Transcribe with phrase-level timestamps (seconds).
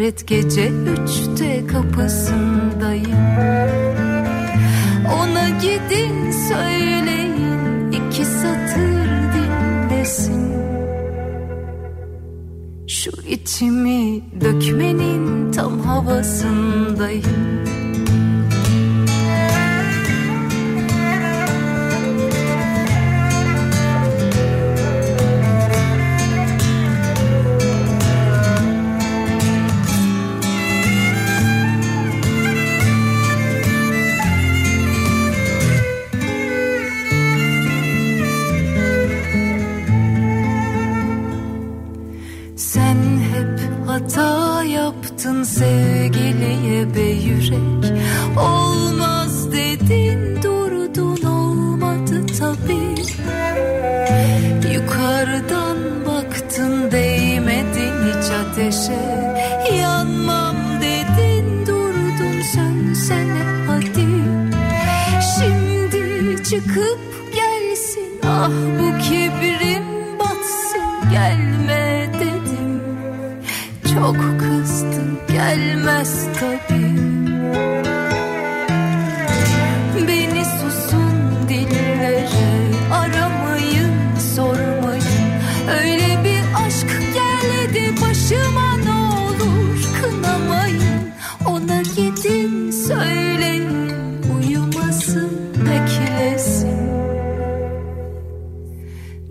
[0.00, 2.49] Hasret gece üçte kapısın.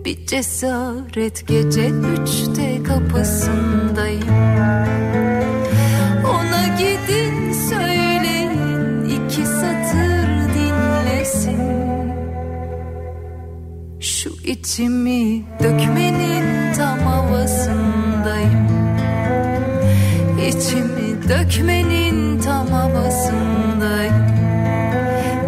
[0.04, 4.28] Bir cesaret gece üçte kapısındayım.
[6.24, 11.60] Ona gidin söyleyin iki satır dinlesin.
[14.00, 18.68] Şu içimi dökmenin tam havasındayım.
[20.48, 24.14] İçimi dökmenin tam havasındayım.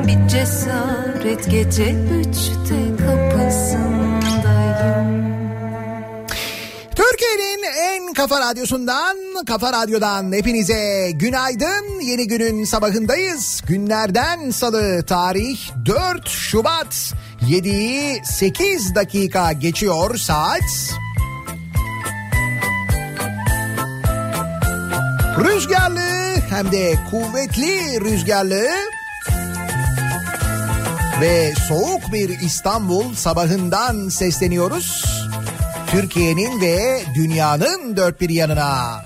[0.06, 2.81] Bir cesaret gece üçte
[8.22, 9.16] Kafa Radyosu'ndan,
[9.46, 12.00] Kafa Radyo'dan hepinize günaydın.
[12.00, 13.62] Yeni günün sabahındayız.
[13.68, 20.94] Günlerden salı tarih 4 Şubat 7'yi 8 dakika geçiyor saat.
[25.38, 28.66] Rüzgarlı hem de kuvvetli rüzgarlı
[31.20, 35.04] ve soğuk bir İstanbul sabahından sesleniyoruz.
[35.92, 39.02] Türkiye'nin ve dünyanın dört bir yanına.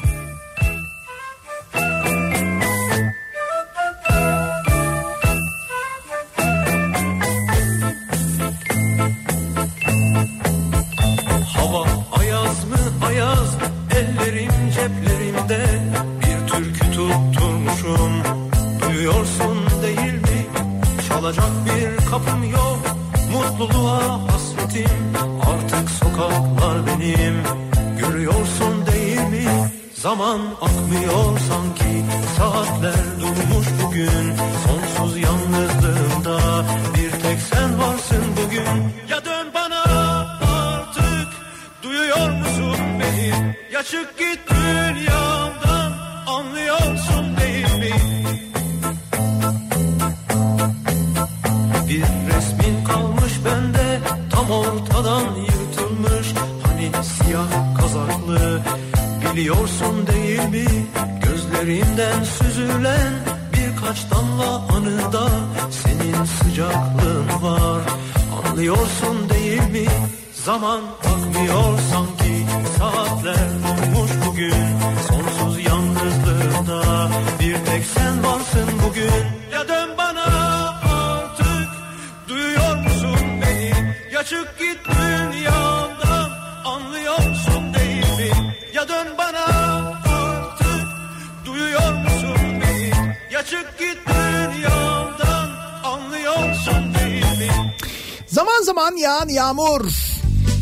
[30.61, 31.36] akmıyor.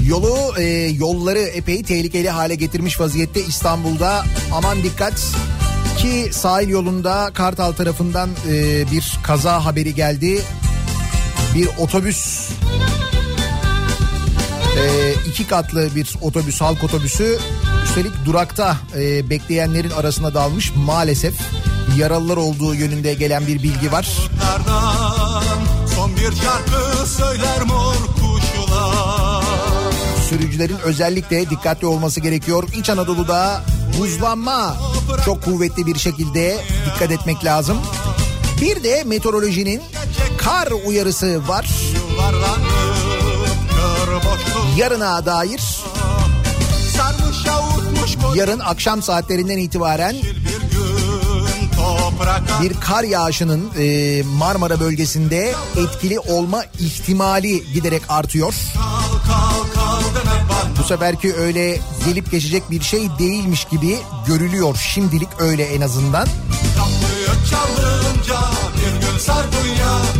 [0.06, 0.62] Yolu e,
[0.99, 4.25] yolları epey tehlikeli hale getirmiş vaziyette İstanbul'da.
[4.53, 5.27] Aman dikkat
[5.99, 10.43] ki sahil yolunda Kartal tarafından e, bir kaza haberi geldi.
[11.55, 12.49] Bir otobüs
[14.79, 17.39] e, iki katlı bir otobüs halk otobüsü
[17.85, 21.35] üstelik durakta e, bekleyenlerin arasına dalmış maalesef
[21.99, 24.09] yaralılar olduğu yönünde gelen bir bilgi var.
[25.95, 29.33] Son bir şarkı söyler mor kuşlar.
[30.29, 32.69] Sürücülerin özellikle dikkatli olması gerekiyor.
[32.76, 33.62] İç Anadolu'da
[33.99, 34.76] buzlanma
[35.25, 37.79] çok kuvvetli bir şekilde dikkat etmek lazım.
[38.61, 39.82] Bir de meteorolojinin
[40.38, 41.71] kar uyarısı var.
[44.76, 45.61] Yarına dair
[48.35, 50.17] yarın akşam saatlerinden itibaren
[52.62, 58.55] bir kar yağışının e, Marmara bölgesinde etkili olma ihtimali giderek artıyor.
[60.78, 64.76] Bu seferki öyle gelip geçecek bir şey değilmiş gibi görülüyor.
[64.76, 66.28] Şimdilik öyle en azından.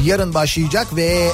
[0.05, 1.31] Yarın başlayacak ve.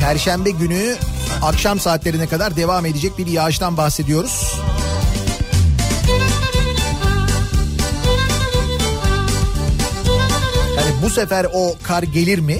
[0.00, 0.96] Perşembe günü
[1.42, 4.54] akşam saatlerine kadar devam edecek bir yağıştan bahsediyoruz.
[10.76, 12.58] Yani bu sefer o kar gelir mi?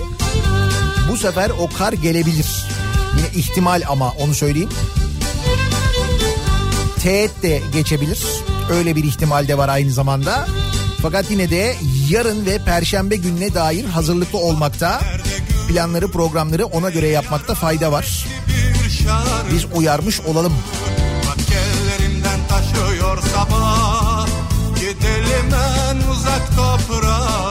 [1.10, 2.46] Bu sefer o kar gelebilir.
[3.16, 4.68] Yine ihtimal ama onu söyleyeyim.
[7.02, 8.26] Teğet de geçebilir.
[8.70, 10.46] Öyle bir ihtimal de var aynı zamanda.
[11.02, 11.76] Fakat yine de
[12.08, 15.00] yarın ve perşembe gününe dair hazırlıklı olmakta.
[15.68, 18.26] Planları programları ona göre yapmakta fayda var.
[19.52, 20.52] Biz uyarmış olalım.
[24.76, 25.54] Gidelim
[25.90, 27.47] en uzak toprağa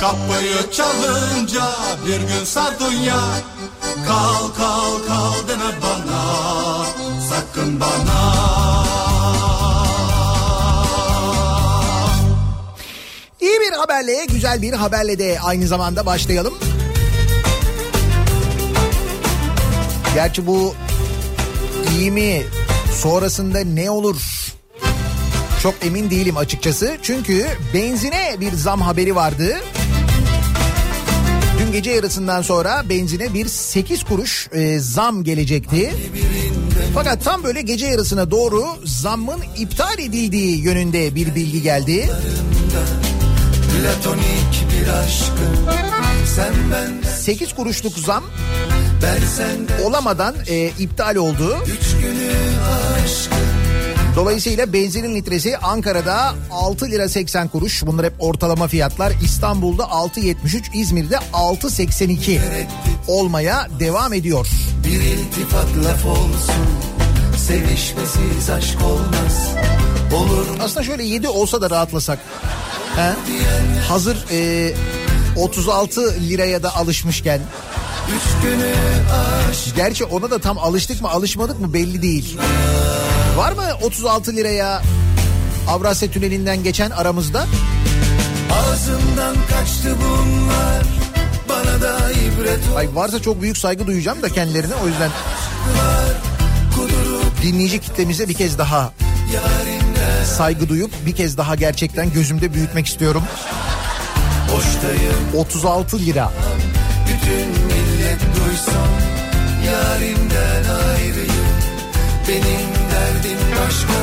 [0.00, 1.64] Kapıyı çalınca
[2.06, 2.78] bir gün sar
[4.06, 6.84] Kal kal kal deme bana
[7.30, 8.34] Sakın bana
[13.40, 16.54] İyi bir haberle, güzel bir haberle de aynı zamanda başlayalım.
[20.14, 20.74] Gerçi bu
[21.98, 22.42] iyi mi,
[23.02, 24.16] sonrasında ne olur
[25.62, 26.96] çok emin değilim açıkçası.
[27.02, 29.56] Çünkü benzine bir zam haberi vardı.
[31.68, 35.92] Dün gece yarısından sonra benzine bir 8 kuruş e, zam gelecekti.
[36.94, 42.10] Fakat tam böyle gece yarısına doğru zammın iptal edildiği yönünde bir bilgi geldi.
[43.72, 45.66] Platonik bir aşkım
[46.36, 48.24] Sen benden 8 kuruşluk zam
[49.84, 51.56] olamadan e, iptal oldu.
[51.66, 52.32] Üç günü
[53.04, 53.57] aşkım
[54.18, 57.86] Dolayısıyla benzinin litresi Ankara'da 6 lira 80 kuruş.
[57.86, 59.12] Bunlar hep ortalama fiyatlar.
[59.24, 62.38] İstanbul'da 6.73, İzmir'de 6.82
[63.08, 64.48] olmaya devam ediyor.
[64.84, 66.66] Bir iltifat laf olsun
[67.36, 69.54] Sevişmesiz aşk olmaz
[70.14, 72.18] Olur Aslında şöyle 7 olsa da rahatlasak.
[72.96, 73.12] He?
[73.88, 74.72] Hazır e,
[75.36, 77.40] 36 liraya da alışmışken.
[79.76, 82.38] Gerçi ona da tam alıştık mı alışmadık mı belli değil.
[83.38, 84.82] Var mı 36 liraya
[85.68, 87.46] Avrasya Tüneli'nden geçen aramızda?
[88.52, 90.84] Ağzımdan kaçtı bunlar.
[91.48, 95.10] Bana da ibret Ay varsa çok büyük saygı duyacağım da kendilerine o yüzden
[97.42, 98.92] dinleyici kitlemize bir kez daha
[100.36, 103.22] saygı duyup bir kez daha gerçekten gözümde büyütmek istiyorum.
[104.52, 105.36] Boştayım.
[105.36, 106.32] 36 lira.
[107.06, 108.88] bütün millet duysun.
[109.66, 110.64] Yarimden
[110.94, 111.48] ayrıyım.
[112.28, 113.98] Benim derdim başka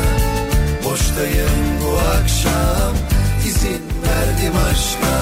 [0.83, 2.93] Boştayım bu akşam
[3.47, 5.15] izin verdim aşka.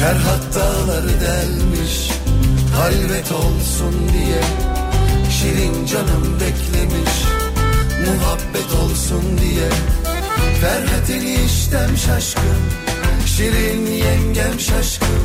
[0.00, 1.73] Ferhat dağları delmiş
[2.84, 4.40] Halvet olsun diye
[5.30, 7.14] Şirin canım beklemiş.
[8.06, 9.68] Muhabbet olsun diye
[10.60, 12.60] Ferhat eniştem şaşkın
[13.26, 15.24] Şirin yengem şaşkın.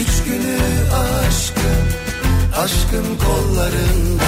[0.00, 0.58] Üç günü
[0.94, 1.86] aşkın
[2.56, 4.26] Aşkın kollarında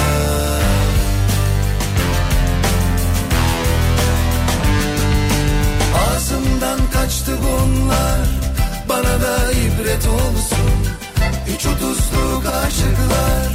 [12.69, 13.51] aşıklar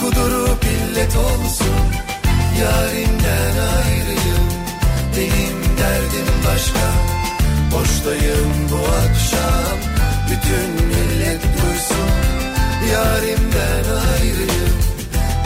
[0.00, 1.80] Kudurup illet olsun.
[2.60, 4.48] Yarimden ayrıyım
[5.16, 6.86] Benim derdim başka.
[7.72, 9.78] Boştayım bu akşam
[10.30, 12.10] Bütün millet duysun.
[12.92, 14.76] Yarimden ayrıyım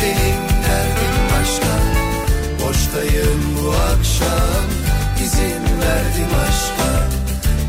[0.02, 1.74] Benim derdim başka.
[2.60, 4.66] Boştayım bu akşam
[5.24, 6.90] izin verdim aşka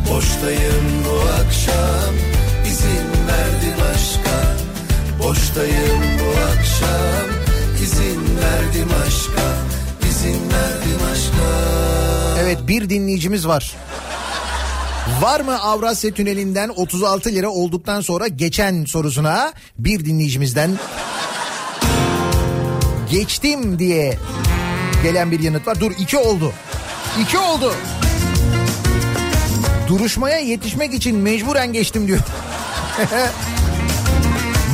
[0.09, 2.15] Boştayım bu akşam
[2.65, 4.24] izin verdim aşka
[5.25, 7.29] Boştayım bu akşam
[7.83, 9.55] izin verdim aşka
[10.09, 11.49] izin verdim aşka
[12.41, 13.75] Evet bir dinleyicimiz var.
[15.21, 20.71] Var mı Avrasya Tüneli'nden 36 lira olduktan sonra geçen sorusuna bir dinleyicimizden
[23.11, 24.17] geçtim diye
[25.03, 25.79] gelen bir yanıt var.
[25.79, 26.53] Dur iki oldu.
[27.21, 27.73] İki oldu.
[29.87, 32.19] Duruşmaya yetişmek için mecburen geçtim diyor.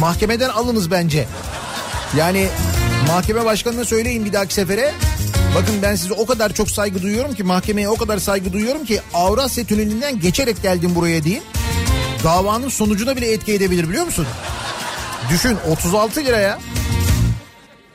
[0.01, 1.27] Mahkemeden alınız bence.
[2.17, 2.47] Yani
[3.07, 4.93] mahkeme başkanına söyleyin bir dahaki sefere.
[5.55, 9.01] Bakın ben size o kadar çok saygı duyuyorum ki mahkemeye o kadar saygı duyuyorum ki
[9.13, 11.43] Avrasya Tüneli'nden geçerek geldim buraya deyin.
[12.23, 14.27] Davanın sonucuna bile etki edebilir biliyor musun?
[15.29, 16.59] Düşün 36 liraya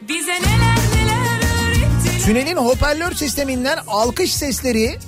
[0.08, 2.24] Bize neler neler öğrettiler.
[2.24, 4.98] tünelin hoparlör sisteminden alkış sesleri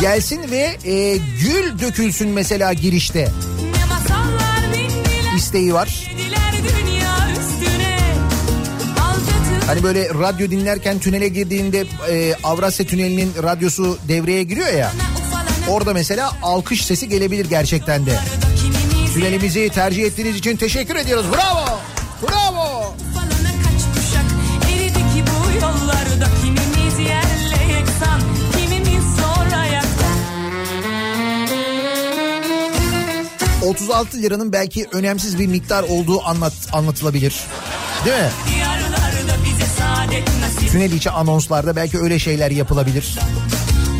[0.00, 3.28] gelsin ve e, gül dökülsün mesela girişte.
[5.36, 6.10] İsteği var.
[9.66, 14.92] Hani böyle radyo dinlerken tünele girdiğinde e, Avrasya Tüneli'nin radyosu devreye giriyor ya.
[15.68, 18.18] Orada mesela alkış sesi gelebilir gerçekten de.
[19.14, 21.26] Tünelimizi tercih ettiğiniz için teşekkür ediyoruz.
[21.32, 21.80] Bravo!
[22.22, 22.65] Bravo!
[33.66, 37.40] 36 liranın belki önemsiz bir miktar olduğu anlat anlatılabilir.
[38.04, 38.30] Değil mi?
[40.72, 43.18] Tünel içi anonslarda belki öyle şeyler yapılabilir.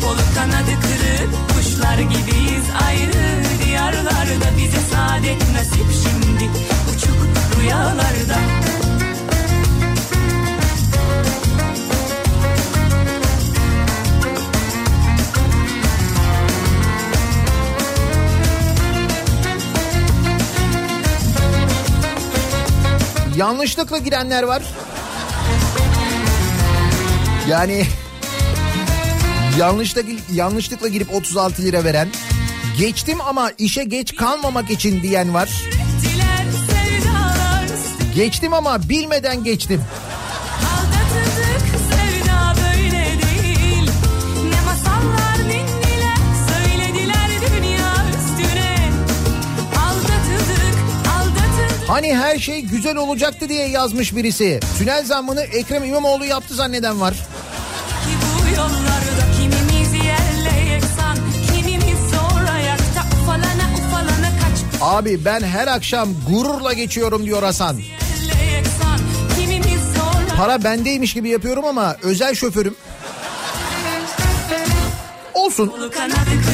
[0.01, 6.51] Kolu kanadı kırık kuşlar gibiyiz ayrı Diyarlarda bize saadet nasip şimdi
[6.95, 7.17] Uçuk
[7.61, 8.56] rüyalarda
[23.37, 24.63] Yanlışlıkla girenler var.
[27.49, 27.85] Yani
[29.59, 32.07] yanlışlıkla, yanlışlıkla girip 36 lira veren,
[32.77, 35.49] geçtim ama işe geç kalmamak için diyen var.
[38.15, 39.81] Geçtim ama bilmeden geçtim.
[51.87, 54.59] Hani her şey güzel olacaktı diye yazmış birisi.
[54.77, 57.13] Tünel zammını Ekrem İmamoğlu yaptı zanneden var.
[64.81, 67.77] Abi ben her akşam gururla geçiyorum diyor Hasan.
[70.37, 72.75] Para bendeymiş gibi yapıyorum ama özel şoförüm.
[75.33, 75.73] Olsun.
[75.93, 76.46] Kanadı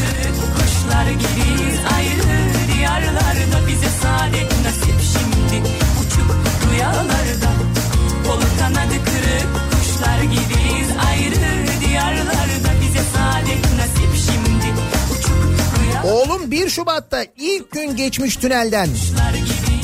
[16.53, 18.89] 1 Şubat'ta ilk gün geçmiş tünelden.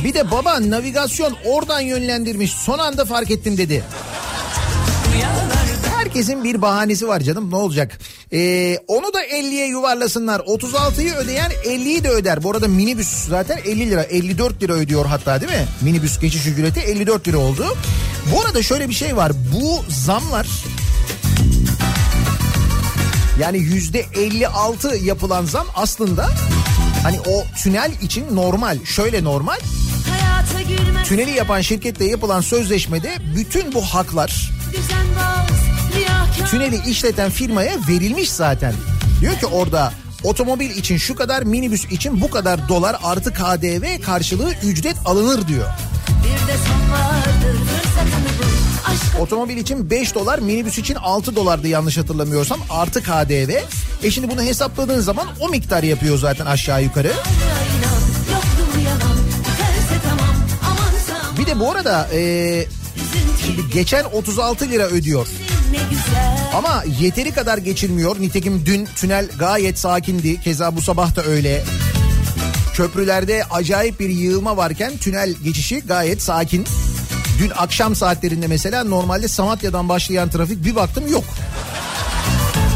[0.04, 2.52] Bir de baba navigasyon oradan yönlendirmiş.
[2.52, 3.84] Son anda fark ettim dedi.
[5.98, 8.00] Herkesin bir bahanesi var canım ne olacak?
[8.34, 10.40] Ee, onu da 50'ye yuvarlasınlar.
[10.40, 12.44] 36'yı ödeyen 50'yi de öder.
[12.44, 15.68] Bu arada minibüs zaten 50 lira 54 lira ödüyor hatta değil mi?
[15.82, 17.78] Minibüs geçiş ücreti 54 lira oldu.
[18.34, 19.32] Bu arada şöyle bir şey var.
[19.54, 20.48] Bu zamlar
[23.40, 26.30] yani yüzde 56 yapılan zam aslında
[27.04, 28.86] hani o tünel için normal.
[28.86, 29.58] Şöyle normal.
[31.06, 34.52] Tüneli yapan şirketle yapılan sözleşmede bütün bu haklar
[36.52, 38.74] tüneli işleten firmaya verilmiş zaten.
[39.22, 44.54] Diyor ki orada otomobil için şu kadar minibüs için bu kadar dolar artı KDV karşılığı
[44.64, 45.68] ücret alınır diyor.
[46.24, 47.39] Bir de son Aşka
[49.20, 53.52] Otomobil için 5 dolar minibüs için 6 dolardı yanlış hatırlamıyorsam artı KDV.
[54.04, 57.12] E şimdi bunu hesapladığın zaman o miktar yapıyor zaten aşağı yukarı.
[61.40, 62.66] Bir de bu arada e,
[63.46, 65.28] şimdi geçen 36 lira ödüyor.
[66.54, 68.22] Ama yeteri kadar geçilmiyor.
[68.22, 70.42] Nitekim dün tünel gayet sakindi.
[70.42, 71.64] Keza bu sabah da öyle.
[72.74, 76.66] Köprülerde acayip bir yığılma varken tünel geçişi gayet sakin.
[77.40, 81.24] Dün akşam saatlerinde mesela normalde Samatya'dan başlayan trafik bir baktım yok.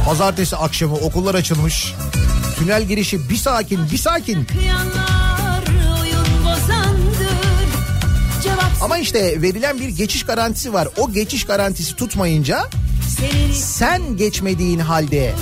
[0.06, 1.94] Pazartesi akşamı okullar açılmış.
[2.60, 4.48] Tünel girişi bir sakin bir sakin.
[8.82, 10.88] Ama işte verilen bir geçiş garantisi var.
[10.98, 12.70] O geçiş garantisi tutmayınca
[13.54, 15.34] sen geçmediğin halde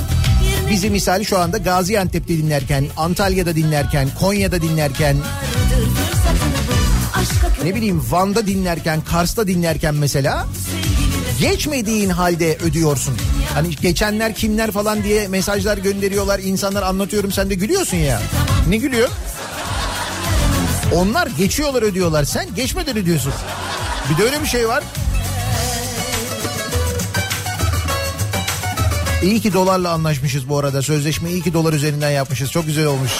[0.70, 5.18] bizi misal şu anda Gaziantep'te dinlerken, Antalya'da dinlerken, Konya'da dinlerken,
[7.63, 10.48] ne bileyim Van'da dinlerken, Kars'ta dinlerken mesela
[11.40, 13.18] geçmediğin halde ödüyorsun.
[13.54, 18.22] Hani geçenler kimler falan diye mesajlar gönderiyorlar, insanlar anlatıyorum sen de gülüyorsun ya.
[18.70, 19.10] Ne gülüyor?
[20.96, 23.34] Onlar geçiyorlar ödüyorlar, sen geçmeden ödüyorsun.
[24.10, 24.84] Bir de öyle bir şey var.
[29.24, 30.82] İyi ki dolarla anlaşmışız bu arada.
[30.82, 32.52] Sözleşmeyi iyi ki dolar üzerinden yapmışız.
[32.52, 33.12] Çok güzel olmuş.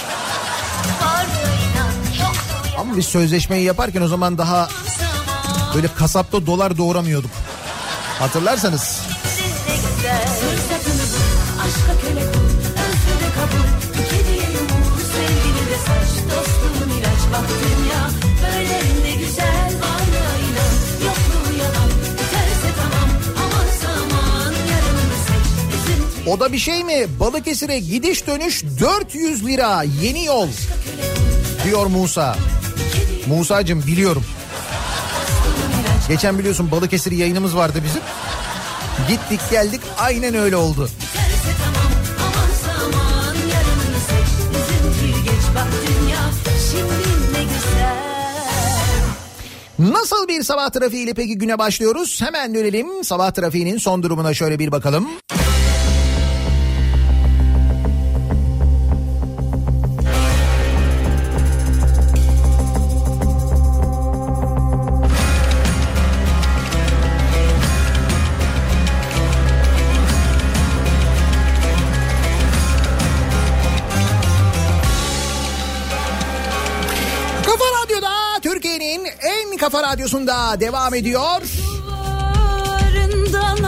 [2.92, 4.70] Ama biz sözleşmeyi yaparken o zaman daha
[5.76, 7.32] böyle kasapta dolar doğuramıyorduk.
[8.20, 9.02] Hatırlarsanız.
[26.28, 27.08] O da bir şey mi?
[27.20, 30.48] Balıkesir'e gidiş dönüş 400 lira yeni yol
[31.66, 32.38] diyor Musa.
[33.28, 34.24] Musa'cığım biliyorum.
[36.08, 38.02] Geçen biliyorsun Balıkesir yayınımız vardı bizim.
[39.08, 40.90] Gittik geldik aynen öyle oldu.
[49.80, 52.22] Nasıl bir sabah trafiğiyle peki güne başlıyoruz?
[52.22, 55.08] Hemen dönelim sabah trafiğinin son durumuna şöyle bir bakalım.
[80.12, 81.42] Radyosunda devam ediyor.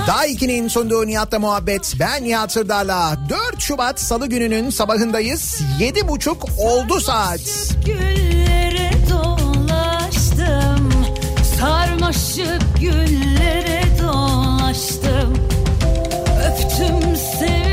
[0.07, 1.93] Daha 2'nin sunduğu Nihat'la muhabbet.
[1.99, 5.61] Ben Nihat Sırdar'la 4 Şubat Salı gününün sabahındayız.
[5.79, 7.39] 7.30 oldu saat.
[7.85, 10.91] Güllere dolaştım
[11.59, 15.37] Sarmaşık güllere dolaştım
[16.47, 17.72] Öptüm sevdim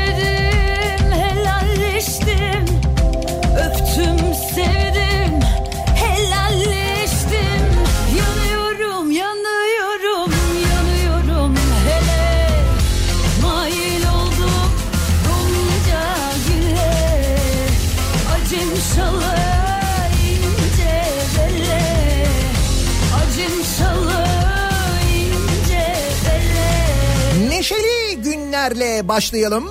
[28.61, 29.69] Günlerle başlayalım.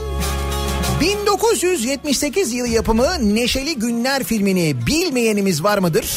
[1.00, 6.10] 1978 yılı yapımı Neşeli Günler filmini bilmeyenimiz var mıdır?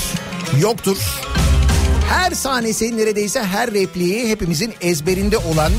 [0.62, 0.98] Yoktur.
[2.10, 5.72] Her sahnesi neredeyse her repliği hepimizin ezberinde olan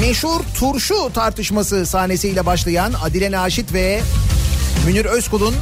[0.00, 4.00] meşhur turşu tartışması sahnesiyle başlayan Adile Naşit ve
[4.86, 5.54] Münir Özkul'un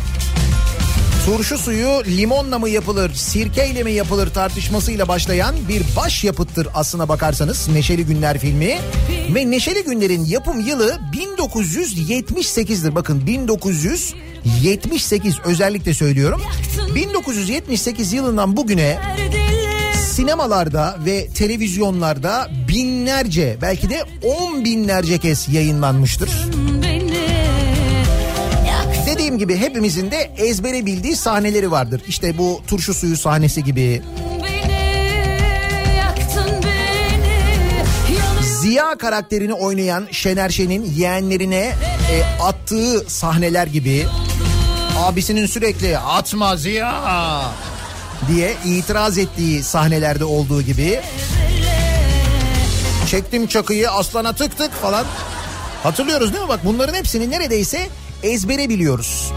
[1.26, 7.68] turşu suyu limonla mı yapılır, sirkeyle mi yapılır tartışmasıyla başlayan bir baş yapıttır aslına bakarsanız
[7.68, 8.78] Neşeli Günler filmi.
[9.34, 12.94] Ve Neşeli Günler'in yapım yılı 1978'dir.
[12.94, 16.42] Bakın 1978 özellikle söylüyorum.
[16.94, 18.98] 1978 yılından bugüne
[19.96, 26.30] sinemalarda ve televizyonlarda binlerce belki de on binlerce kez yayınlanmıştır.
[29.32, 32.02] Dediğim gibi hepimizin de ezbere bildiği sahneleri vardır.
[32.08, 34.02] İşte bu turşu suyu sahnesi gibi,
[38.60, 41.74] Ziya karakterini oynayan Şener Şen'in yeğenlerine
[42.12, 44.06] e, attığı sahneler gibi.
[44.98, 47.42] Abisinin sürekli atma Ziya!
[48.28, 51.00] diye itiraz ettiği sahnelerde olduğu gibi.
[53.06, 55.06] Çektim çakıyı aslana tık tık falan.
[55.82, 56.48] Hatırlıyoruz değil mi?
[56.48, 57.88] Bak bunların hepsini neredeyse
[58.22, 59.32] ezbere biliyoruz.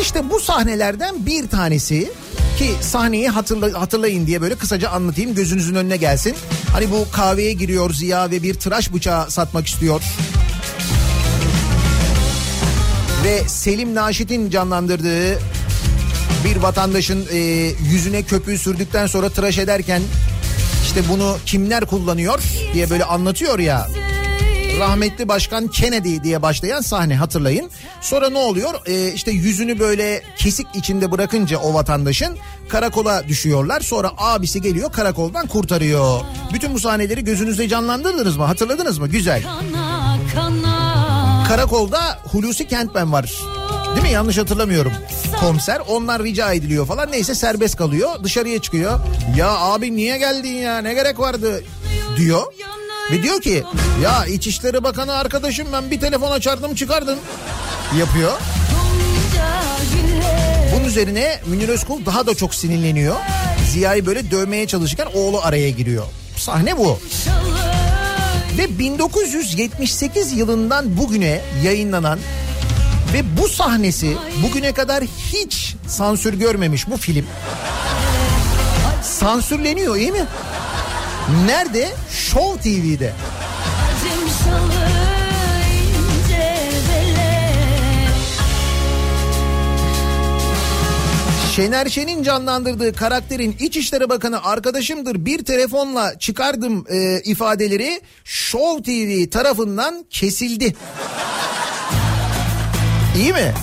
[0.00, 2.12] İşte bu sahnelerden bir tanesi
[2.58, 6.34] ki sahneyi hatırla, hatırlayın diye böyle kısaca anlatayım gözünüzün önüne gelsin.
[6.72, 10.02] Hani bu kahveye giriyor Ziya ve bir tıraş bıçağı satmak istiyor.
[13.24, 15.38] Ve Selim Naşit'in canlandırdığı
[16.44, 17.38] bir vatandaşın e,
[17.90, 20.02] yüzüne köpüğü sürdükten sonra tıraş ederken
[20.84, 22.42] işte bunu kimler kullanıyor
[22.74, 23.88] diye böyle anlatıyor ya
[24.78, 27.70] rahmetli başkan Kennedy diye başlayan sahne hatırlayın.
[28.00, 28.74] Sonra ne oluyor?
[28.86, 32.36] Ee, işte yüzünü böyle kesik içinde bırakınca o vatandaşın
[32.68, 33.80] karakola düşüyorlar.
[33.80, 36.20] Sonra abisi geliyor karakoldan kurtarıyor.
[36.54, 38.44] Bütün bu sahneleri gözünüzde canlandırdınız mı?
[38.44, 39.08] Hatırladınız mı?
[39.08, 39.42] Güzel.
[41.48, 43.32] Karakolda Hulusi Kentmen var.
[43.94, 44.12] Değil mi?
[44.12, 44.92] Yanlış hatırlamıyorum.
[45.40, 47.12] Komiser onlar rica ediliyor falan.
[47.12, 48.10] Neyse serbest kalıyor.
[48.24, 49.00] Dışarıya çıkıyor.
[49.36, 50.78] Ya abi niye geldin ya?
[50.78, 51.64] Ne gerek vardı?
[52.16, 52.42] Diyor.
[53.12, 53.64] Ve diyor ki
[54.02, 57.18] ya İçişleri Bakanı arkadaşım ben bir telefon açardım çıkardım.
[57.98, 58.32] Yapıyor.
[60.74, 63.16] Bunun üzerine Münir Özkul daha da çok sinirleniyor.
[63.70, 66.04] Ziya'yı böyle dövmeye çalışırken oğlu araya giriyor.
[66.36, 66.98] Sahne bu.
[68.58, 72.18] Ve 1978 yılından bugüne yayınlanan
[73.12, 77.26] ve bu sahnesi bugüne kadar hiç sansür görmemiş bu film.
[79.02, 80.24] Sansürleniyor iyi mi?
[81.30, 81.92] Nerede?
[82.10, 83.12] Show TV'de.
[91.56, 100.06] Şener Şen'in canlandırdığı karakterin İçişleri Bakanı arkadaşımdır bir telefonla çıkardım e, ifadeleri Show TV tarafından
[100.10, 100.76] kesildi.
[103.16, 103.54] İyi mi?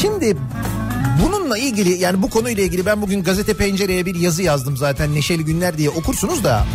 [0.00, 0.36] Şimdi
[1.22, 5.44] bununla ilgili yani bu konuyla ilgili ben bugün gazete pencereye bir yazı yazdım zaten Neşeli
[5.44, 6.66] Günler diye okursunuz da.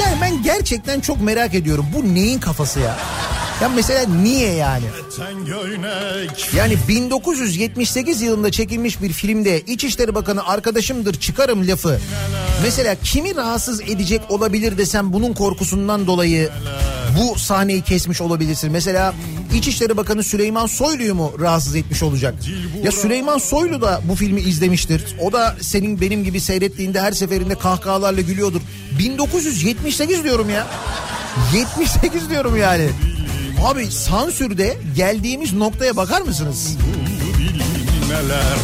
[0.00, 2.96] Yani ben gerçekten çok merak ediyorum bu neyin kafası ya?
[3.62, 4.84] Ya mesela niye yani?
[6.56, 12.00] Yani 1978 yılında çekilmiş bir filmde İçişleri Bakanı arkadaşımdır çıkarım lafı.
[12.62, 16.50] Mesela kimi rahatsız edecek olabilir desem bunun korkusundan dolayı
[17.18, 18.72] bu sahneyi kesmiş olabilirsin.
[18.72, 19.14] Mesela
[19.54, 22.34] İçişleri Bakanı Süleyman Soylu'yu mu rahatsız etmiş olacak?
[22.82, 25.04] Ya Süleyman Soylu da bu filmi izlemiştir.
[25.20, 28.60] O da senin benim gibi seyrettiğinde her seferinde kahkahalarla gülüyordur.
[28.98, 30.66] 1978 diyorum ya.
[31.54, 32.88] 78 diyorum yani.
[33.64, 36.76] Abi sansürde geldiğimiz noktaya bakar mısınız?
[38.10, 38.56] bilmeler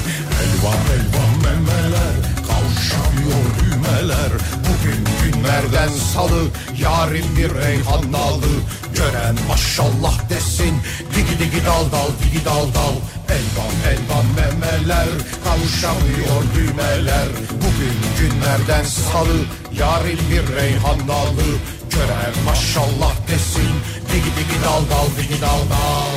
[0.43, 2.17] Elvan elvan memeler
[2.49, 5.16] Kavuşamıyor düğmeler Bugün
[5.47, 6.43] günlerden salı
[6.79, 8.53] Yarın bir reyhan dalı.
[8.95, 10.75] Gören maşallah desin
[11.15, 12.97] Digi digi dal dal digi dal dal.
[13.29, 15.09] Elvan elvan memeler
[15.45, 17.29] Kavuşamıyor düğmeler.
[17.53, 19.39] Bugün günlerden salı
[19.79, 21.49] Yarın bir reyhan dalı.
[21.91, 23.73] Gören maşallah desin
[24.13, 26.17] Digi digi dal dal digi dal dal.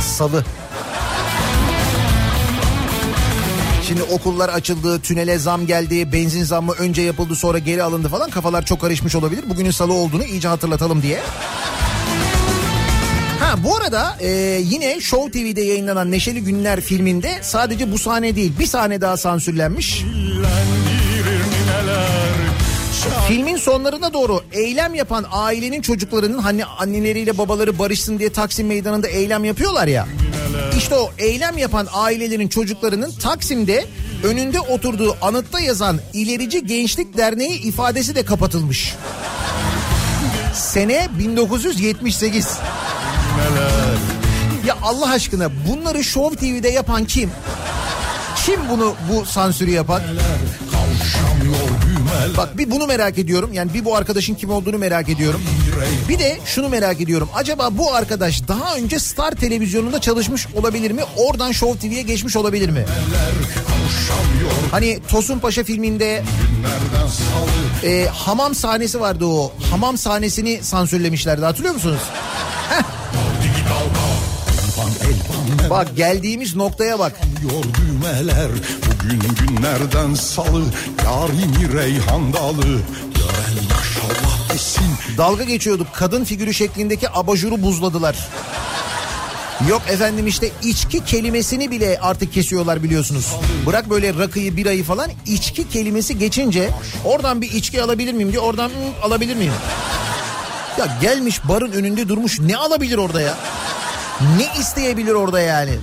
[0.00, 0.44] Salı.
[3.88, 8.64] Şimdi okullar açıldı, tünele zam geldi, benzin zammı önce yapıldı sonra geri alındı falan kafalar
[8.64, 9.44] çok karışmış olabilir.
[9.48, 11.20] Bugünün salı olduğunu iyice hatırlatalım diye.
[13.40, 14.28] Ha bu arada e,
[14.62, 20.04] yine Show TV'de yayınlanan Neşeli Günler filminde sadece bu sahne değil bir sahne daha sansürlenmiş.
[23.28, 29.44] Filmin sonlarına doğru eylem yapan ailenin çocuklarının hani anneleriyle babaları barışsın diye Taksim Meydanı'nda eylem
[29.44, 30.06] yapıyorlar ya.
[30.78, 33.86] İşte o eylem yapan ailelerin çocuklarının Taksim'de
[34.24, 38.94] önünde oturduğu anıtta yazan İlerici Gençlik Derneği ifadesi de kapatılmış.
[40.54, 42.58] Sene 1978.
[44.66, 47.30] Ya Allah aşkına bunları Show TV'de yapan kim?
[48.46, 50.02] Kim bunu bu sansürü yapan?
[52.36, 53.52] Bak bir bunu merak ediyorum.
[53.52, 55.42] Yani bir bu arkadaşın kim olduğunu merak ediyorum.
[56.08, 57.28] Bir de şunu merak ediyorum.
[57.34, 61.02] Acaba bu arkadaş daha önce Star televizyonunda çalışmış olabilir mi?
[61.16, 62.84] Oradan Show TV'ye geçmiş olabilir mi?
[64.70, 66.22] Hani Tosun Paşa filminde
[67.84, 69.52] e, hamam sahnesi vardı o.
[69.70, 72.00] Hamam sahnesini sansürlemişlerdi hatırlıyor musunuz?
[73.42, 73.68] Digi
[75.70, 77.12] Bak geldiğimiz noktaya bak.
[77.42, 78.48] Yor düğmeler
[78.86, 80.62] Bugün günlerden salı
[81.04, 82.78] Yarini reyhan dalı
[85.18, 85.86] Dalga geçiyorduk.
[85.94, 88.28] Kadın figürü şeklindeki abajuru buzladılar.
[89.68, 93.32] Yok efendim işte içki kelimesini bile artık kesiyorlar biliyorsunuz.
[93.66, 96.70] Bırak böyle rakıyı birayı falan içki kelimesi geçince
[97.04, 98.72] oradan bir içki alabilir miyim diye oradan "Hı,
[99.06, 99.52] alabilir miyim?
[100.78, 103.34] Ya gelmiş barın önünde durmuş ne alabilir orada ya?
[104.20, 105.78] Ne isteyebilir orada yani?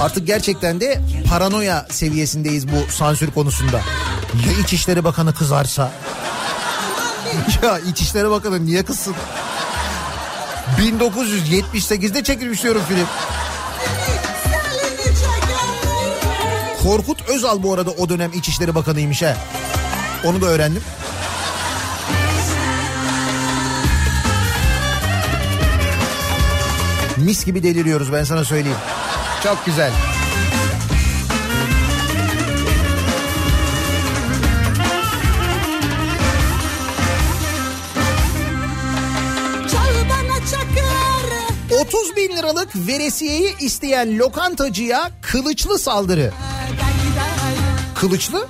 [0.00, 3.76] Artık gerçekten de paranoya seviyesindeyiz bu sansür konusunda.
[4.46, 5.92] Ya İçişleri Bakanı kızarsa?
[7.62, 9.14] ya İçişleri Bakanı niye kızsın?
[10.78, 13.06] 1978'de çekilmiş diyorum film.
[16.82, 19.36] Korkut Özal bu arada o dönem İçişleri Bakanıymış ha.
[20.24, 20.82] Onu da öğrendim.
[27.22, 28.78] Mis gibi deliriyoruz ben sana söyleyeyim.
[29.42, 29.90] Çok güzel.
[39.72, 40.82] Çal bana çakır
[41.80, 46.32] 30 bin liralık veresiyeyi isteyen lokantacıya kılıçlı saldırı.
[47.94, 48.46] Kılıçlı?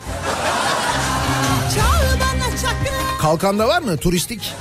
[3.21, 3.97] Kalkanda var mı?
[3.97, 4.55] Turistik.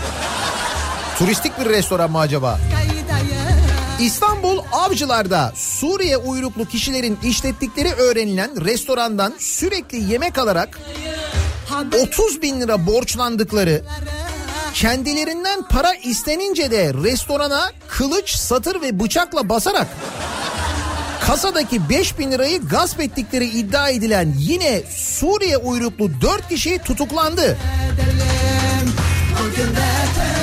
[1.20, 2.60] Turistik bir restoran mı acaba?
[4.02, 10.80] İstanbul Avcılar'da Suriye uyruklu kişilerin işlettikleri öğrenilen restorandan sürekli yemek alarak
[12.04, 13.84] 30 bin lira borçlandıkları
[14.74, 19.88] kendilerinden para istenince de restorana kılıç, satır ve bıçakla basarak
[21.22, 27.58] kasadaki 5 bin lirayı gasp ettikleri iddia edilen yine Suriye uyruklu 4 kişi tutuklandı.
[29.58, 30.41] Gel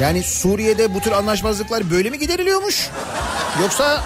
[0.00, 2.88] Yani Suriye'de bu tür anlaşmazlıklar böyle mi gideriliyormuş?
[3.62, 4.04] Yoksa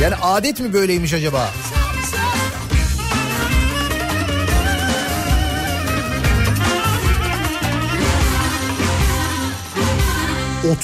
[0.00, 1.50] yani adet mi böyleymiş acaba?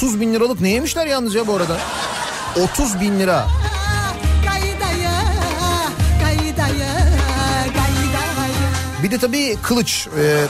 [0.01, 1.79] ...30 bin liralık ne yemişler yalnız ya bu arada?
[2.73, 3.47] 30 bin lira.
[9.03, 10.09] Bir de tabii kılıç.
[10.19, 10.45] Ee,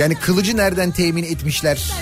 [0.00, 1.92] yani kılıcı nereden temin etmişler?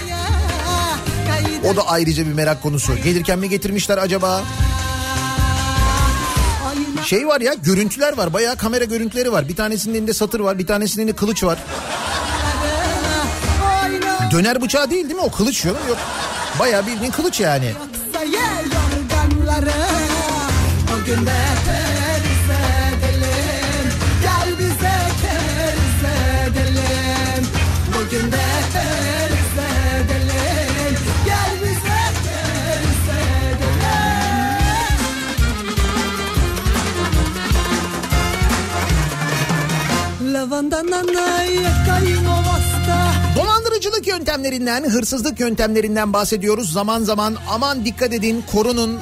[1.64, 2.96] O da ayrıca bir merak konusu.
[2.96, 4.42] Gelirken mi getirmişler acaba?
[7.04, 8.32] Şey var ya görüntüler var.
[8.32, 9.48] Bayağı kamera görüntüleri var.
[9.48, 10.58] Bir tanesinin elinde satır var.
[10.58, 11.58] Bir tanesinin elinde kılıç var.
[14.30, 15.76] Döner bıçağı değil değil mi o kılıç yok.
[15.88, 15.98] Yok.
[16.58, 17.66] Bayağı bildiğin kılıç yani.
[17.66, 19.72] yoksa ye yorganları.
[20.94, 21.26] O gün
[43.36, 46.72] Dolandırıcılık yöntemlerinden, hırsızlık yöntemlerinden bahsediyoruz.
[46.72, 48.98] Zaman zaman aman dikkat edin, korunun.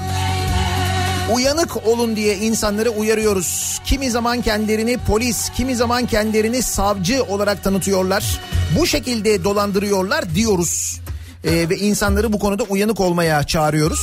[1.34, 3.80] Uyanık olun diye insanları uyarıyoruz.
[3.84, 8.40] Kimi zaman kendilerini polis, kimi zaman kendilerini savcı olarak tanıtıyorlar.
[8.78, 11.00] Bu şekilde dolandırıyorlar diyoruz.
[11.44, 14.00] Ee, ve insanları bu konuda uyanık olmaya çağırıyoruz.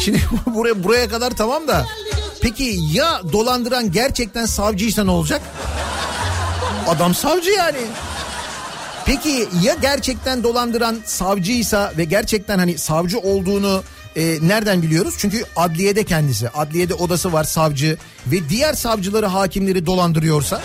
[0.00, 0.20] Şimdi
[0.54, 1.86] buraya buraya kadar tamam da
[2.44, 5.42] peki ya dolandıran gerçekten savcıysa ne olacak?
[6.88, 7.78] Adam savcı yani.
[9.06, 13.82] Peki ya gerçekten dolandıran savcıysa ve gerçekten hani savcı olduğunu
[14.16, 15.14] e, nereden biliyoruz?
[15.18, 16.48] Çünkü adliyede kendisi.
[16.48, 20.60] Adliyede odası var savcı ve diğer savcıları hakimleri dolandırıyorsa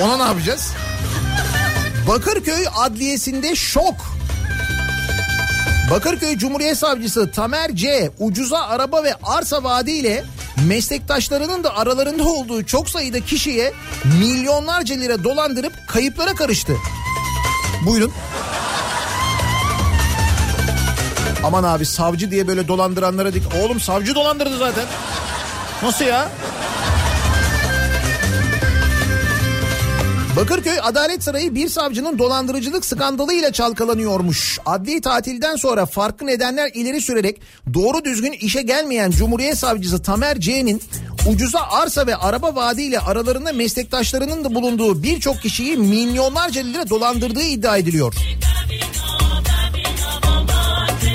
[0.00, 0.72] ona ne yapacağız?
[2.08, 3.94] Bakırköy Adliyesi'nde şok.
[5.90, 8.10] Bakırköy Cumhuriyet Savcısı Tamer C.
[8.18, 10.24] ucuza araba ve arsa vaadiyle
[10.56, 13.72] meslektaşlarının da aralarında olduğu çok sayıda kişiye
[14.04, 16.76] milyonlarca lira dolandırıp kayıplara karıştı.
[17.86, 18.12] Buyurun.
[21.44, 23.42] Aman abi savcı diye böyle dolandıranlara dik.
[23.62, 24.84] Oğlum savcı dolandırdı zaten.
[25.82, 26.28] Nasıl ya?
[30.36, 34.58] Bakırköy Adalet Sarayı bir savcının dolandırıcılık skandalıyla çalkalanıyormuş.
[34.66, 37.40] Adli tatilden sonra farklı nedenler ileri sürerek
[37.74, 40.82] doğru düzgün işe gelmeyen Cumhuriyet Savcısı Tamer C'nin
[41.28, 47.76] ucuza arsa ve araba vaadiyle aralarında meslektaşlarının da bulunduğu birçok kişiyi milyonlarca lira dolandırdığı iddia
[47.76, 48.14] ediliyor.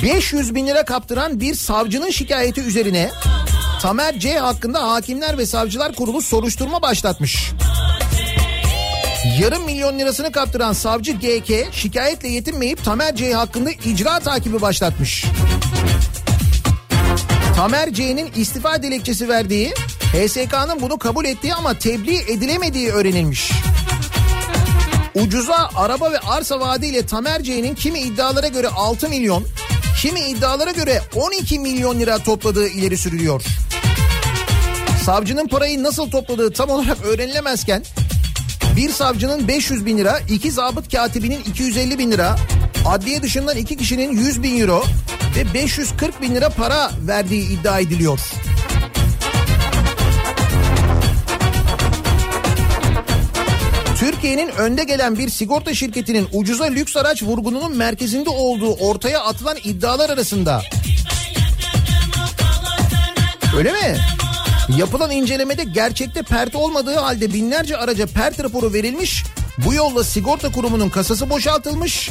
[0.04, 3.12] 500 bin lira kaptıran bir savcının şikayeti üzerine
[3.82, 7.52] Tamer C hakkında Hakimler ve Savcılar Kurulu soruşturma başlatmış.
[9.36, 15.26] Yarım milyon lirasını kaptıran savcı GK şikayetle yetinmeyip Tamer C hakkında icra takibi başlatmış.
[17.56, 19.74] Tamer C'nin istifa dilekçesi verdiği
[20.14, 23.52] HSK'nın bunu kabul ettiği ama tebliğ edilemediği öğrenilmiş.
[25.16, 29.48] Ucuza araba ve arsa vaadiyle Tamer C'nin kimi iddialara göre 6 milyon,
[30.02, 33.44] kimi iddialara göre 12 milyon lira topladığı ileri sürülüyor.
[35.06, 37.84] Savcının parayı nasıl topladığı tam olarak öğrenilemezken
[38.78, 42.36] bir savcının 500 bin lira, iki zabıt katibinin 250 bin lira,
[42.86, 44.84] adliye dışından iki kişinin 100 bin euro
[45.36, 48.20] ve 540 bin lira para verdiği iddia ediliyor.
[54.00, 60.10] Türkiye'nin önde gelen bir sigorta şirketinin ucuza lüks araç vurgununun merkezinde olduğu ortaya atılan iddialar
[60.10, 60.62] arasında.
[63.58, 63.98] Öyle mi?
[64.76, 69.24] Yapılan incelemede gerçekte pert olmadığı halde binlerce araca pert raporu verilmiş.
[69.66, 72.10] Bu yolla sigorta kurumunun kasası boşaltılmış.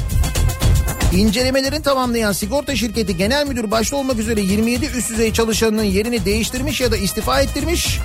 [1.12, 6.81] İncelemelerin tamamlayan sigorta şirketi genel müdür başta olmak üzere 27 üst düzey çalışanının yerini değiştirmiş
[6.81, 7.99] ya da istifa ettirmiş.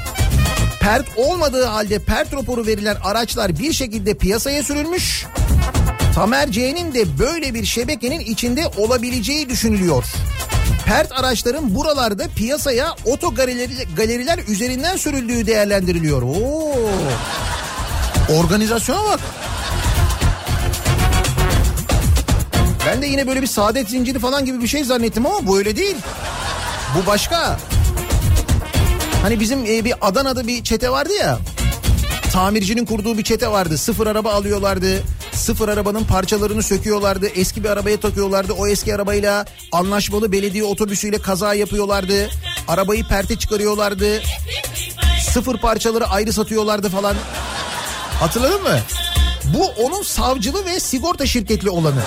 [0.79, 5.25] Pert olmadığı halde pert raporu verilen araçlar bir şekilde piyasaya sürülmüş.
[6.15, 10.05] Tamer de böyle bir şebekenin içinde olabileceği düşünülüyor.
[10.91, 16.21] Pert araçların buralarda piyasaya oto galeriler, galeriler üzerinden sürüldüğü değerlendiriliyor.
[16.21, 16.75] Oo.
[18.39, 19.19] Organizasyona bak.
[22.87, 25.75] Ben de yine böyle bir saadet zinciri falan gibi bir şey zannettim ama bu öyle
[25.75, 25.95] değil.
[26.95, 27.59] Bu başka.
[29.21, 31.39] Hani bizim e, bir Adana'da bir çete vardı ya.
[32.33, 33.77] Tamircinin kurduğu bir çete vardı.
[33.77, 35.03] Sıfır araba alıyorlardı.
[35.33, 37.27] Sıfır arabanın parçalarını söküyorlardı.
[37.27, 38.53] Eski bir arabaya takıyorlardı.
[38.53, 42.29] O eski arabayla anlaşmalı belediye otobüsüyle kaza yapıyorlardı.
[42.67, 44.21] Arabayı perte çıkarıyorlardı.
[45.31, 47.15] Sıfır parçaları ayrı satıyorlardı falan.
[48.19, 48.79] Hatırladın mı?
[49.53, 52.01] Bu onun savcılı ve sigorta şirketli olanı.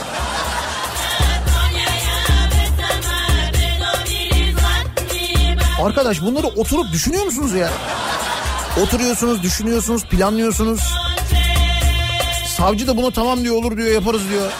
[5.82, 7.70] Arkadaş bunları oturup düşünüyor musunuz ya?
[8.82, 10.80] Oturuyorsunuz, düşünüyorsunuz, planlıyorsunuz.
[12.56, 14.50] Savcı da bunu tamam diyor, olur diyor, yaparız diyor.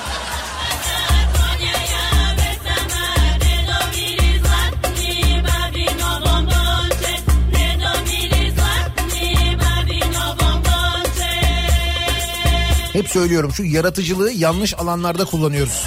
[12.93, 15.83] Hep söylüyorum şu yaratıcılığı yanlış alanlarda kullanıyoruz.